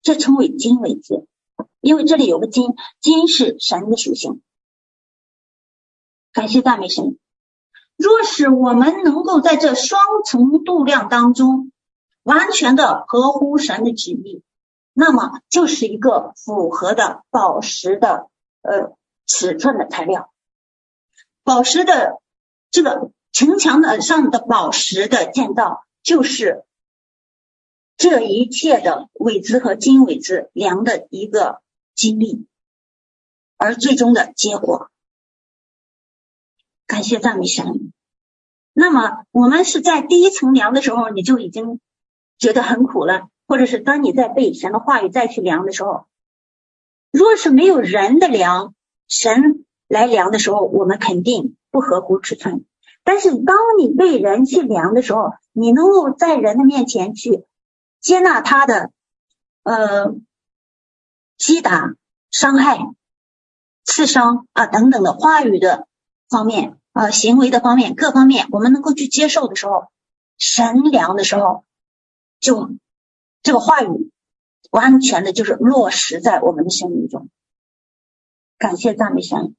[0.03, 1.27] 这称为经纬之，
[1.81, 4.41] 因为这里有个经，经是神的属性。
[6.33, 7.19] 感谢赞美神。
[7.97, 11.71] 若是我们能够在这双层度量当中
[12.23, 14.43] 完全的合乎神的旨意，
[14.95, 18.31] 那么就是一个符合的宝石的
[18.63, 20.33] 呃尺寸的材料。
[21.45, 22.23] 宝石的
[22.71, 26.65] 这个城墙的上的宝石的建造就是。
[27.97, 31.61] 这一切的尾子和经纬子量的一个
[31.95, 32.47] 经历，
[33.59, 34.91] 而最终的结果，
[36.87, 37.93] 感谢赞美神。
[38.73, 41.79] 那么我们是在第一层量的时候，你就已经
[42.39, 46.07] 觉得很苦了，或者是当你在背神的话语再去量的时候，
[47.11, 48.75] 若是没有人的量，
[49.09, 52.65] 神来量的时候，我们肯定不合乎尺寸。
[53.05, 57.45] 但是当你被人去量的时候，你能够在人的面前去。
[58.01, 58.91] 接纳他的
[59.63, 60.15] 呃
[61.37, 61.95] 击打、
[62.31, 62.79] 伤害、
[63.85, 65.87] 刺伤啊等等的话语的
[66.31, 69.89] 方面啊、行为的方面各方面，我们能够去接受的时候，
[70.39, 71.67] 神量的时候，
[72.41, 72.71] 就
[73.43, 74.11] 这个话语
[74.71, 77.29] 完全的就是落实在我们的生命中。
[78.57, 79.55] 感谢赞美神。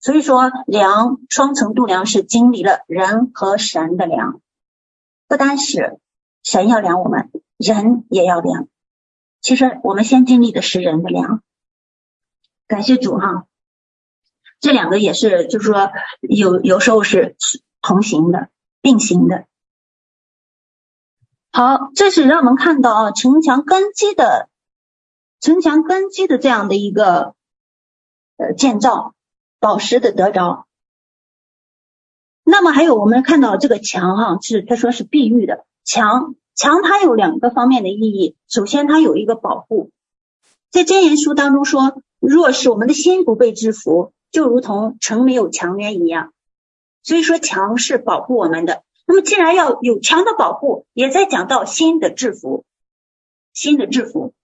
[0.00, 4.40] 所以说，量双层度量是经历了人和神的量，
[5.26, 5.98] 不单是
[6.42, 7.30] 神要量我们。
[7.58, 8.68] 人也要量，
[9.40, 11.42] 其实我们先经历的是人的量。
[12.68, 13.48] 感谢主哈，
[14.60, 15.90] 这两个也是，就是说
[16.20, 17.34] 有有时候是
[17.82, 18.48] 同行的、
[18.80, 19.46] 并行的。
[21.50, 24.48] 好，这是让我们看到啊，城墙根基的
[25.40, 27.34] 城墙根基的这样的一个
[28.36, 29.16] 呃建造，
[29.60, 30.66] 宝石的得着。
[32.44, 36.34] 那么还有我们看到这个墙哈，是他说是碧玉的墙。
[36.54, 39.92] 墙它有两个方面的意义，首先它有一个保护，
[40.72, 46.32] 在箴言书当中说，若是我们的心不被制服，就如同城没有墙垣一样。
[47.04, 48.82] 所以说墙是保护我们的。
[49.06, 52.64] 那么既然要有墙的保护，也在讲到心的制服，
[53.52, 54.34] 心的制服，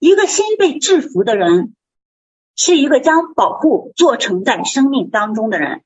[0.00, 1.76] 一个心被制服的人，
[2.56, 5.82] 是一个将保护做成在生命当中的人。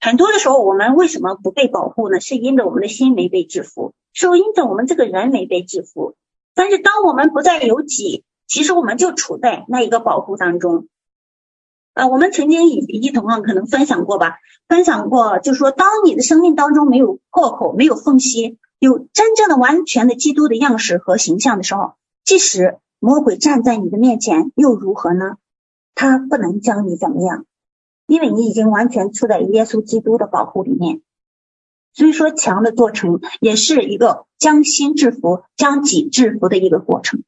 [0.00, 2.20] 很多的时候，我们为什么不被保护呢？
[2.20, 3.94] 是因着我们的心没被制服。
[4.16, 6.14] 是因着我们这个人没被制服，
[6.54, 10.86] 但是当我们不再有己，其实我们就处在那一个保护当中。
[11.94, 14.36] 呃，我们曾经一一同啊，可能分享过吧，
[14.68, 21.94] 分享过，就是说，当你的生命当中没有破口、没有缝隙，有真正的、完全的基督的样式和形象的时候，
[22.24, 25.38] 即使魔鬼站在你的面前，又如何呢？
[25.94, 27.46] 他不能将你怎么样，
[28.06, 31.02] 因为你已经完全处在耶稣基督的保护里面。
[31.92, 37.22] 所以说，墙的做成也是一个将心制服、将己制服的一个过程。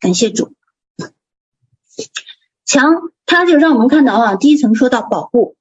[0.00, 0.52] 感谢主。
[2.64, 5.56] 墙，它就让我们看到啊，第一层说到保护，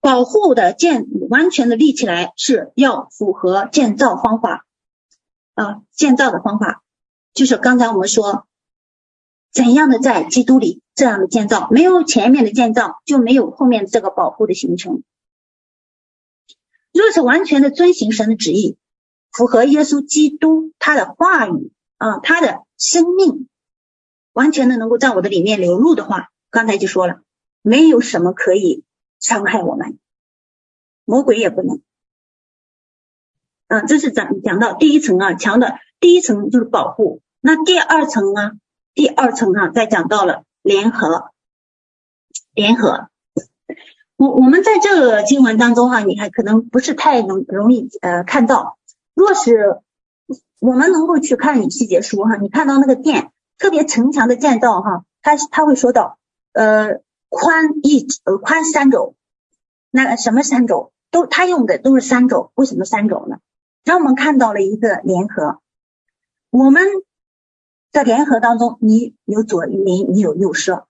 [0.00, 4.66] 保护的建完全的立起来是要符合建造方法
[5.54, 6.82] 啊，建造的方法
[7.32, 8.46] 就是刚才我们说
[9.56, 15.02] 怎样的在基督里这样的建造，没有前面的建造，就没有后面这个保护的形成。
[16.92, 18.76] 若是完全的遵行神的旨意，
[19.32, 23.48] 符合耶稣基督他的话语啊，他的生命。
[24.34, 27.22] 完全的能够在我的里面流露的话，刚才就说了，
[27.62, 28.84] 没有什么可以
[29.18, 29.98] 伤害我们，
[31.06, 31.80] 魔鬼也不能。
[33.68, 37.22] 啊，这是讲讲到第一层啊，墙的第一层就是保护。
[37.40, 38.52] 那第二层啊，
[38.96, 41.30] 第二层啊，再讲到了联合，
[42.52, 43.08] 联合。
[44.16, 48.76] 我我们在这个经文当中哈、你还可能不是太能容易呃看到。
[49.14, 49.80] 若是
[50.58, 53.30] 我们能够去看以西结书哈、你看到那个殿。
[53.58, 56.18] 特别城墙的建造，哈，他他会说到，
[56.52, 59.14] 呃，宽一呃宽三肘，
[59.90, 63.38] 那什么三肘都他用的都是三肘，为什么三肘呢？
[63.82, 65.62] 让我们看到了一个联合，
[66.50, 66.82] 我们
[67.96, 70.86] 在联合当中，你有左邻，你有右舍，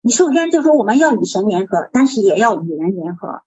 [0.00, 3.42] 你首先就说我们要与神联合，但是也要与人联合，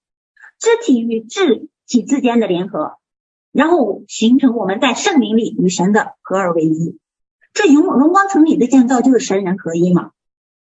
[0.60, 3.00] 肢体与肢体之间的联合，
[3.52, 6.98] 然后形成我们在圣灵里与神的合而为一。
[7.52, 10.12] 这荣荣光城里的建造就是神人合一嘛？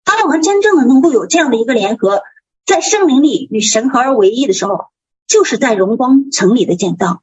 [0.06, 2.22] 当我们真正的能够有这样的一个联合，
[2.66, 4.86] 在圣灵里与神合而为一的时候，
[5.28, 7.22] 就是在荣光城里的建造。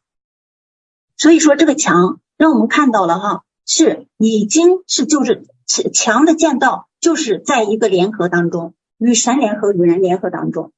[1.16, 5.44] 所以说，这个墙让我们看到了哈，是已经是就是
[5.92, 10.72] 强的建造，就是在一个联合当中，与神联合、与人联合当中。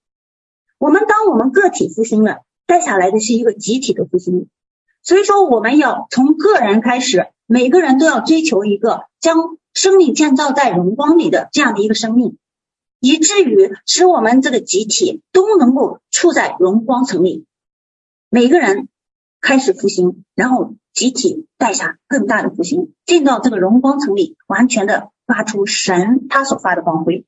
[0.79, 4.49] 我们当我们个体复兴了，带下来的是一个集体的复兴。
[5.03, 7.29] 所以说，我们要从个人开始。
[7.51, 12.37] 每个人都要追求一个将生命建造在荣光里的这样的一个生命，
[13.01, 17.47] 以至于使我们这个集体都能够处在荣光城里。
[18.29, 18.91] 每个人
[19.41, 27.25] 开始复兴，然后集体带下更大的复兴，进到这个荣光城里，完全的发出神他所发的光辉。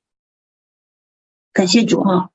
[1.52, 2.30] 感谢主哈。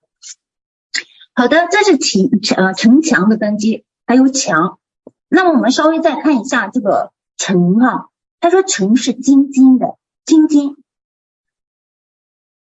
[1.33, 4.79] 好的，这是城呃城墙的根基，还有墙。
[5.27, 7.11] 那么我们稍微再看一下这个。
[7.37, 10.77] 城哈，他说城是金金的金金，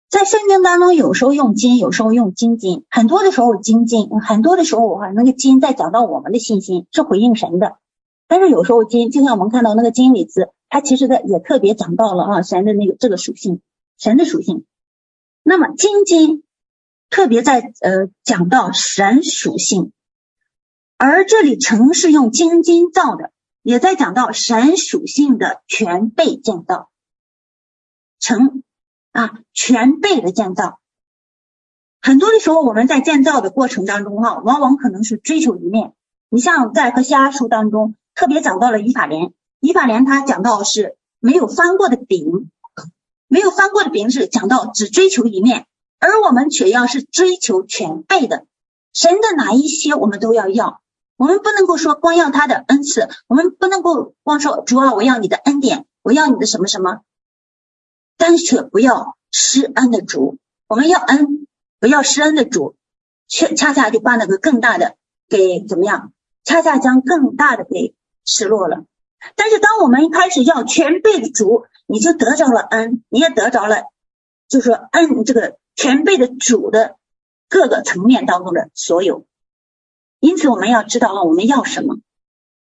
[0.08, 7.80] 在圣经当中有时候用金，有时候用金金，很多的时候金金，很多的时候哈，那个金在讲到我们的信心是回应神的，
[8.32, 13.60] 但是有时候金，就像我们看到那个金里子，它其实的也特别讲到了啊神的那个这个属性，
[13.98, 14.66] 神的属性。
[15.44, 16.46] 那么金金
[17.10, 19.92] 特别在呃讲到神属性，
[20.96, 23.34] 而这里城是用金金造的。
[23.64, 26.90] 也在讲到神属性的全备建造，
[28.18, 28.64] 城
[29.12, 30.80] 啊，全备的建造。
[32.02, 35.92] 很多的时候，我们在建造的过程当中，哈，往往可能是追求一面。
[36.30, 42.52] 你像在和西阿书当中，特别讲到了以法莲，以法莲他讲到是没有翻过的饼，
[43.28, 45.66] 没有翻过的饼是讲到只追求一面，
[46.00, 48.46] 而我们却要是追求全备的，
[48.94, 50.82] 神的哪一些我们都要要。
[51.18, 57.02] 我们不能够说光要他的恩赐，我们不能够光说主啊，我要你的恩典，我要你的什么什么，
[58.18, 60.40] 但却不要施恩的主。
[60.68, 61.48] 我们要恩，
[61.80, 62.76] 不要施恩的主，
[63.28, 64.96] 却恰恰就把那个更大的
[65.30, 66.12] 给怎么样？
[66.44, 67.94] 恰恰将更大的给
[68.32, 68.86] 失落了。
[69.36, 73.84] 但是当我们一开始要全备的主，你就得着了恩，你也得着了，
[74.48, 76.96] 就说恩这个全备的主的
[77.50, 79.28] 各个层面当中的所有。
[80.20, 81.98] 因此，我们要知道了，我们要什么？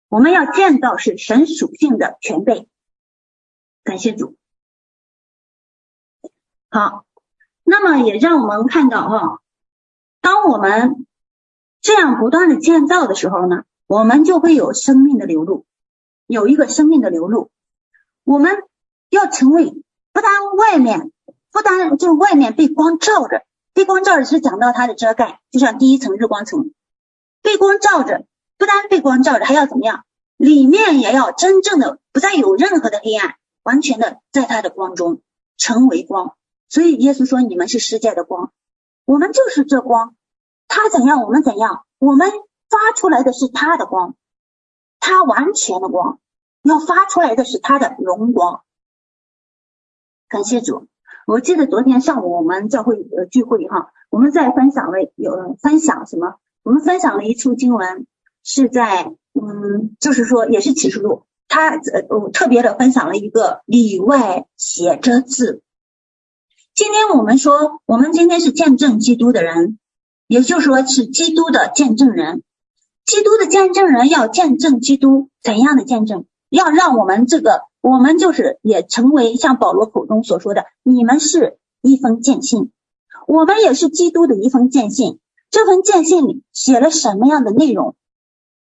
[0.08, 2.68] 我们要建造是神属性的全备。
[3.84, 4.36] 感谢主。
[6.70, 7.06] 好，
[7.62, 9.40] 那么也让我们看到哈，
[10.20, 11.06] 当我们
[11.80, 15.64] 这样不断的建造的时候呢，我们就会有生命的流露，
[16.26, 17.50] 有一个生命的流露。
[18.24, 18.56] 我们
[19.10, 21.12] 要成为不但外面，
[21.50, 23.42] 不但就外面被光照着，
[23.74, 26.72] 被光照着是讲到它的遮盖，就像第一层日光层。
[27.42, 28.24] 被光照着，
[28.56, 30.04] 不单被光照着，还要怎么样？
[30.36, 35.20] 里面也要真正的不再有任何的黑暗，完全的在它的光中
[35.56, 36.36] 成为光。
[36.68, 38.50] 所以耶稣说：“你们是世界的光，
[39.04, 40.14] 我们就是这光。
[40.68, 41.84] 他怎样，我们怎样。
[41.98, 42.30] 我们
[42.72, 44.16] 发出来的是他的光，
[44.98, 46.18] 他完全的光，
[46.62, 48.62] 要发出来的是他的荣光。”
[50.28, 50.88] 感谢主。
[51.26, 56.36] 我记得昨天上午我们教会呃聚会哈，我们在分享了有分享什么？
[56.64, 58.06] 我们分享了一处经文，
[58.42, 59.04] 是在
[59.34, 65.62] 嗯，就是说也是启示录，他呃我特别的分享了一个里外写着字，
[66.74, 69.78] 今天我们说，我们今天是见证基督的人，
[70.26, 72.42] 也就是说是基督的见证人。
[73.04, 76.24] 基督的见证人要见证基督怎样的见证？
[76.48, 82.70] 要让我们这个，我们就是也成为像保罗口中所说的，你们是一封见信，
[83.26, 85.18] 我们也是基督的一封见信。
[85.50, 87.96] 这封见信里写了什么样的内容？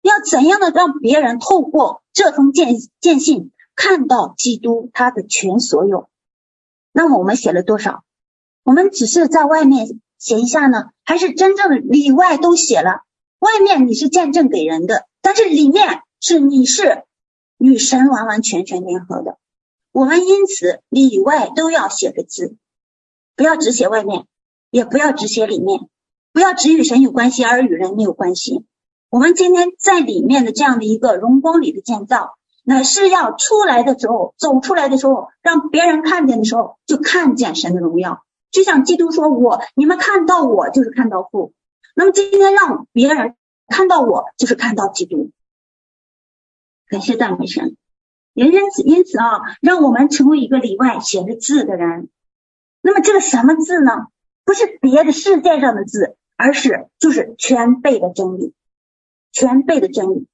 [0.02, 6.08] 要怎样的让别人透过这封见见信看到基督他的全所有？
[6.92, 8.04] 那么我们写了多少？
[8.64, 13.02] 我们只是在外面写一下呢，还是真正的里外都写了？
[13.42, 17.02] 外面你是见证给人的，但是里面是你是
[17.58, 19.36] 与神完完全全联合的。
[19.90, 22.54] 我们因此里外都要写个字，
[23.34, 24.26] 不要只写外面，
[24.70, 25.80] 也不要只写里面，
[26.32, 28.64] 不要只与神有关系而与人没有关系。
[29.10, 32.36] 我们今天在里面的这样的一个荣光里的建造。
[32.64, 38.22] 乃是要出来的时候，走出来的时候，让别人看见的时候，就看见神的荣耀。
[38.52, 41.52] 就像基督说：“我，你们看到我，就是看到父。”
[41.94, 43.36] 那么今天让别人
[43.68, 45.30] 看到我，就是看到基督。
[46.88, 47.76] 感谢赞美神。
[48.34, 52.08] 也因此，因此啊，让我们成为一个里外写着字的人。
[52.80, 54.06] 那么这个什么字呢？
[54.44, 58.54] 不是别的世界上的字，而是就是全备的真理，
[59.32, 60.26] 全备的真理。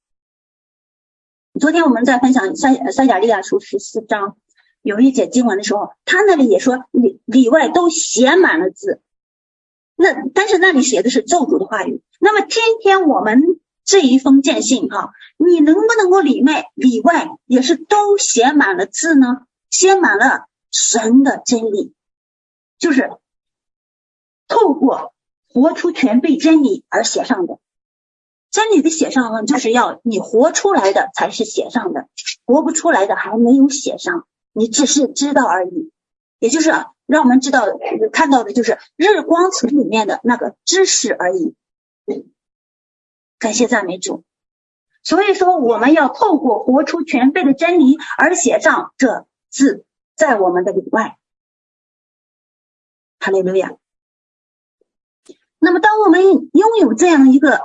[1.59, 4.37] 昨天我们在分享撒撒迦利亚书十四章
[4.81, 9.01] 有一节经文的时候，他那里也说里里外都写满了字。
[10.01, 12.01] 那但是那里写的是咒诅的话语。
[12.21, 13.43] 那么今天我们
[13.83, 19.41] 这一封见信哈，你能不能够里面里外也是都写满了字呢？
[19.69, 21.93] 写满了神的真理，
[22.77, 23.11] 就是
[24.47, 25.13] 透过
[25.49, 27.59] 活出全备真理而写上的。
[28.51, 32.07] 真理的写上呢，就是要你活出来的才是写上的，
[32.45, 35.91] 活不出来的还没有写上，你只是知道而已。
[36.39, 36.69] 也就是
[37.05, 37.65] 让我们知道
[38.11, 41.55] 看到的就是日光层里面的那个知识而已。
[43.37, 44.23] 感谢赞美主。
[45.03, 49.85] 所以说，我们要透过活出全备的真理而写上这字
[50.15, 51.17] 在我们的里外。
[53.19, 53.77] 哈利路亚。
[55.59, 57.61] 那么，当我们拥有这样一个。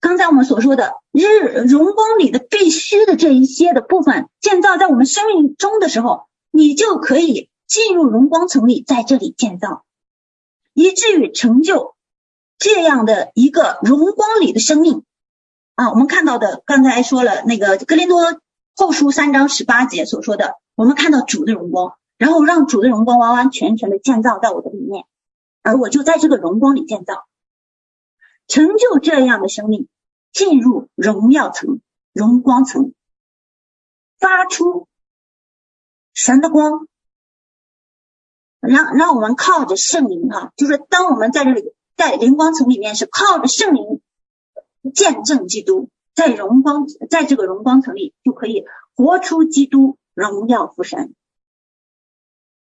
[0.00, 9.84] 刚才我们所说的日荣光里的必须的这一些的部分建造在我们生命中的时候，你就可以进入荣光层里，在这里建造，
[10.72, 11.94] 以至于成就
[12.58, 15.04] 这样的一个荣光里的生命
[15.74, 15.90] 啊。
[15.90, 18.40] 我们看到的刚才说了那个格林多
[18.74, 25.04] 后书三章十八节所说的，我们看到主的荣光，然后让主的荣光完完全全的建造在我的里面，
[25.62, 27.26] 而我就在这个荣光里建造。
[28.46, 29.88] 成就这样的生命，
[30.32, 31.82] 进入荣耀层、
[32.14, 32.94] 荣光层，
[34.18, 34.88] 发出
[36.14, 36.88] 神的光，
[38.60, 44.00] 让让我们靠着圣灵哈，就是当我们在这里在灵光层里面，是靠着圣灵
[44.94, 48.64] 见证基督，在荣光在这个荣光层里就可以
[48.96, 51.14] 活出基督荣耀父神。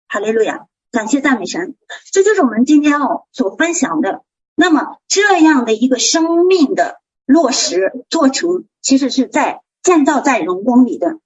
[0.08, 1.76] 哈利路亚，感谢赞美神，
[2.12, 4.24] 这就是我们今天哦所分享的。
[4.56, 11.18] 那么这样的一个生命的落实做成，其实是在建造在荣光里的。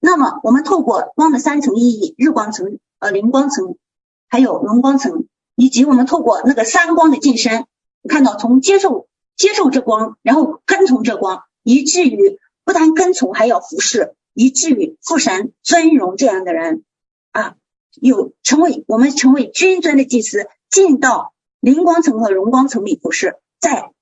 [0.00, 3.76] 那么我们透过光的三层意义：日光层、呃灵光层，
[4.28, 5.26] 还有荣光层，
[5.56, 7.66] 以及我们透过那个三光的晋升，
[8.08, 16.84] 看到从接受接受这光，然后跟从这光，以至于不但跟从，还要服侍，以至于父神尊荣这样的人
[17.32, 17.56] 啊，
[18.00, 21.32] 有成为我们成为君尊的祭司，进到。
[21.60, 23.92] 灵光层和荣光层里服侍在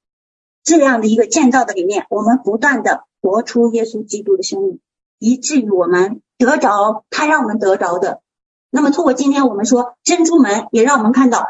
[0.64, 4.80] 这样的一个建造的里面，我们不断的活出耶稣基督的生命，
[5.18, 8.22] 以至于我们得着他让我们得着的。
[8.70, 11.46] 那么，通过今天我们说珍珠门，也让我们看到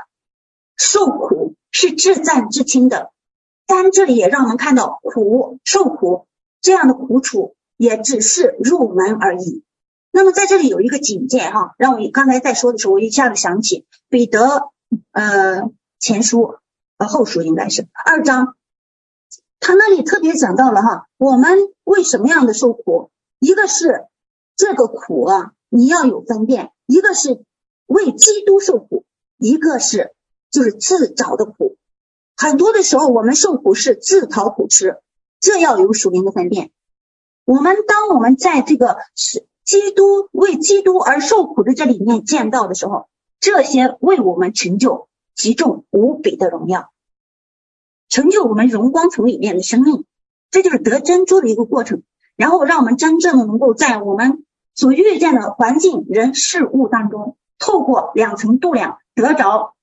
[0.76, 3.10] 受苦是至赞至轻的，
[3.66, 6.26] 但这里也让我们看到苦受苦
[6.60, 9.62] 这样的苦楚也只是入门而已。
[10.10, 14.70] 那么在这里有一个警戒哈，让我刚才在说的时候，我一下子想起彼得
[15.12, 15.70] 呃。
[16.02, 16.54] 前书
[16.96, 18.56] 呃后书应该是二章，
[19.58, 23.10] 他那里特别讲到了哈，我们为什么样的受苦？
[23.38, 24.06] 一个是
[24.56, 27.42] 这个苦啊，你要有分辨；一个是
[27.86, 29.06] 为基督受苦，
[29.38, 30.12] 一个是
[30.50, 31.78] 就是自找的苦。
[32.36, 34.98] 很多的时候，我们受苦是自讨苦吃，
[35.40, 36.70] 这要有属灵的分辨。
[37.46, 43.08] 我们当我们在这个是基督为基督而受苦的这里面见到的时候，
[43.40, 45.08] 这些为我们成就。
[45.32, 46.92] 极重无比的荣耀，
[48.10, 50.04] 成就我们荣光从里面的生命，
[50.50, 52.02] 这就是得珍珠的一个过程。
[52.36, 54.44] 然后让我们真正的能够在我们
[54.74, 59.74] 所遇见的环境、人、事物当中，透过两层度量得着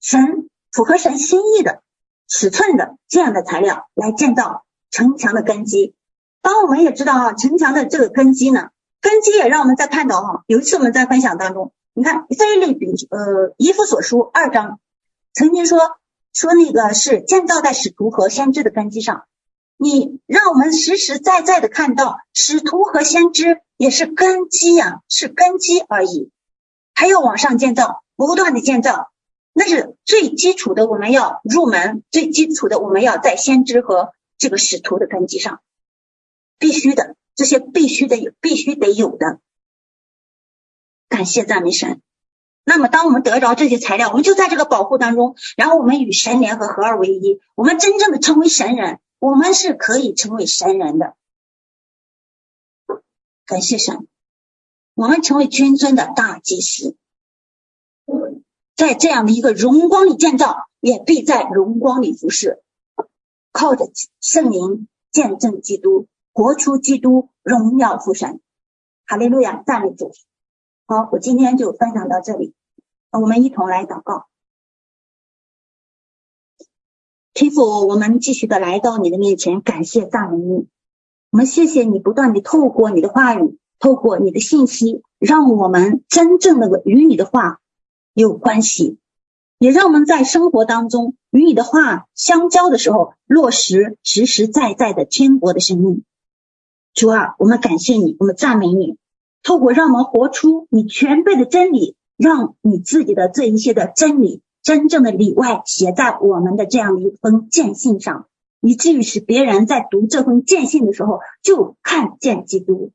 [0.00, 1.82] 神符合神心意的
[2.28, 5.94] 尺寸的这样的材料来建造城墙的根基。
[6.42, 8.70] 当我们也知道啊，城墙的这个根基呢，
[9.00, 14.80] 根基也让我们在看到哈，有一次我们在分享当中，你看这一类比呃以弗所书二章
[15.32, 15.78] 曾经说
[16.32, 19.24] 说那个是建造在使徒和先知的根基上。
[19.78, 26.30] 你让我们实实在在的看到，使徒和先知也是根基呀、啊，是根基而已。
[26.94, 29.10] 还要往上建造，不断的建造，
[29.52, 30.86] 那是最基础的。
[30.86, 35.60] 我们要入门，最基础的，我们要在先知和这个使徒的根基上，
[36.58, 39.40] 必须的，这些必须得有，必须得有的。
[41.10, 42.00] 感谢赞美神。
[42.64, 49.00] 那么，当我们得着这些材料，我们就在这个保护当中，然后我们与神联合，合二为一，我们真正的成为神人。
[49.26, 51.16] 我们是可以成为神人的，
[53.44, 54.06] 感谢神。
[54.94, 56.96] 我们成为君尊的大祭司，
[58.76, 62.62] 在这样的一个荣光里建造，也必在荣光里服侍。
[63.50, 63.90] 靠着
[64.20, 68.40] 圣灵见证基督，活出基督，荣耀父神。
[69.06, 70.12] 哈利路亚，赞美主。
[70.86, 72.54] 好，我今天就分享到这里，
[73.10, 74.28] 我们一同来祷告。
[77.36, 80.68] 天父，我们继续的来到你的面前，感谢赞美你。
[81.30, 87.60] 我们谢谢你不断的透过你的话语，透过你的信息，让我们真正的与你的话
[88.14, 88.96] 有关系，
[89.58, 96.04] 也让我们在生活当中与你的话相交的时候，落实实实在在的天国的生命。
[96.94, 98.96] 主啊，我们感谢你，我们赞美你，
[99.42, 104.40] 透过让我们活出你全备的真理，让你自己的这一些的真理。
[104.66, 108.26] 真正的里外写在我们的这样的一封见信上，
[108.60, 112.90] 以至于使别人在读这封见信的时候就看见基督。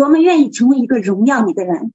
[0.00, 1.92] 我们愿意成为一个荣耀你的人。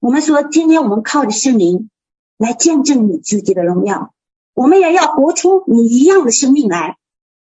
[0.00, 1.88] 我们说，今天我们靠着圣灵
[2.36, 4.12] 来见证你自己的荣耀，
[4.54, 6.96] 我们也要活出你一样的生命来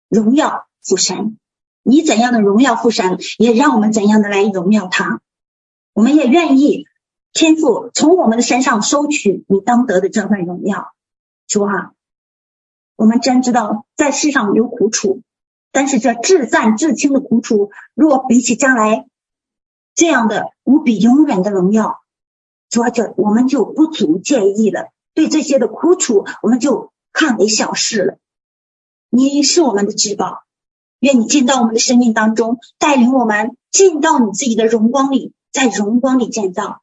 [0.08, 1.36] 荣耀父神。
[1.82, 5.20] 你怎样的荣耀父神，也让我们怎样的来荣耀他。
[5.92, 6.86] 我们也愿意。
[7.32, 10.92] 天父从我们的身上收取你当得的这份荣耀，
[11.46, 11.92] 主啊，
[12.96, 15.22] 我们真知道在世上有苦楚，
[15.70, 19.06] 但是这至暂至轻的苦楚，若比起将来
[19.94, 22.00] 这样的无比永远的荣耀，
[22.68, 24.88] 主啊，就我们就不足介意了。
[25.14, 28.18] 对这些的苦楚，我们就看为小事了。
[29.08, 30.42] 你是我们的至宝，
[30.98, 36.82] 愿你进到我们的生命当中，带领我们进到你自己的荣光里，在荣光里建造。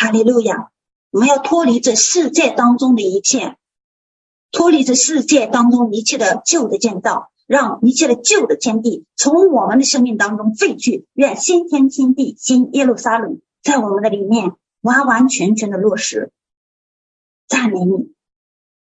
[0.00, 0.70] 哈利路亚！
[1.10, 3.58] 我们要脱离这世界当中的一切，
[4.50, 11.06] 脱离这世界当中一切的旧的建造，让一切的旧的天地从我们的生命当中废去。
[11.12, 16.32] 愿新天新地新耶路撒冷在我们的里面完完全全的落实。
[17.46, 18.14] 赞美你，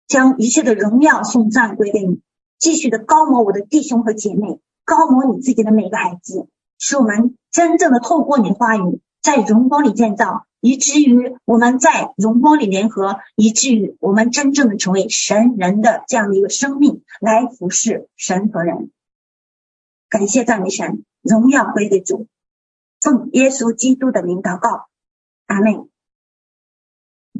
[0.06, 2.20] 将一切的荣耀颂赞归给你，
[2.60, 6.46] 继续的膏抹我的弟兄和姐妹，膏抹你自己的每个孩子，
[6.78, 10.46] 使我们真正的透过你的话语，在荣光里建造。
[10.62, 18.92] 以至于我们在荣光里联合，以至于我们真正的成为神人的这样的一个生命，来服侍神和人。
[20.08, 22.28] 感谢赞美神，荣耀归给主，
[23.00, 24.86] 奉耶稣基督的名祷告，
[25.46, 25.88] 阿门。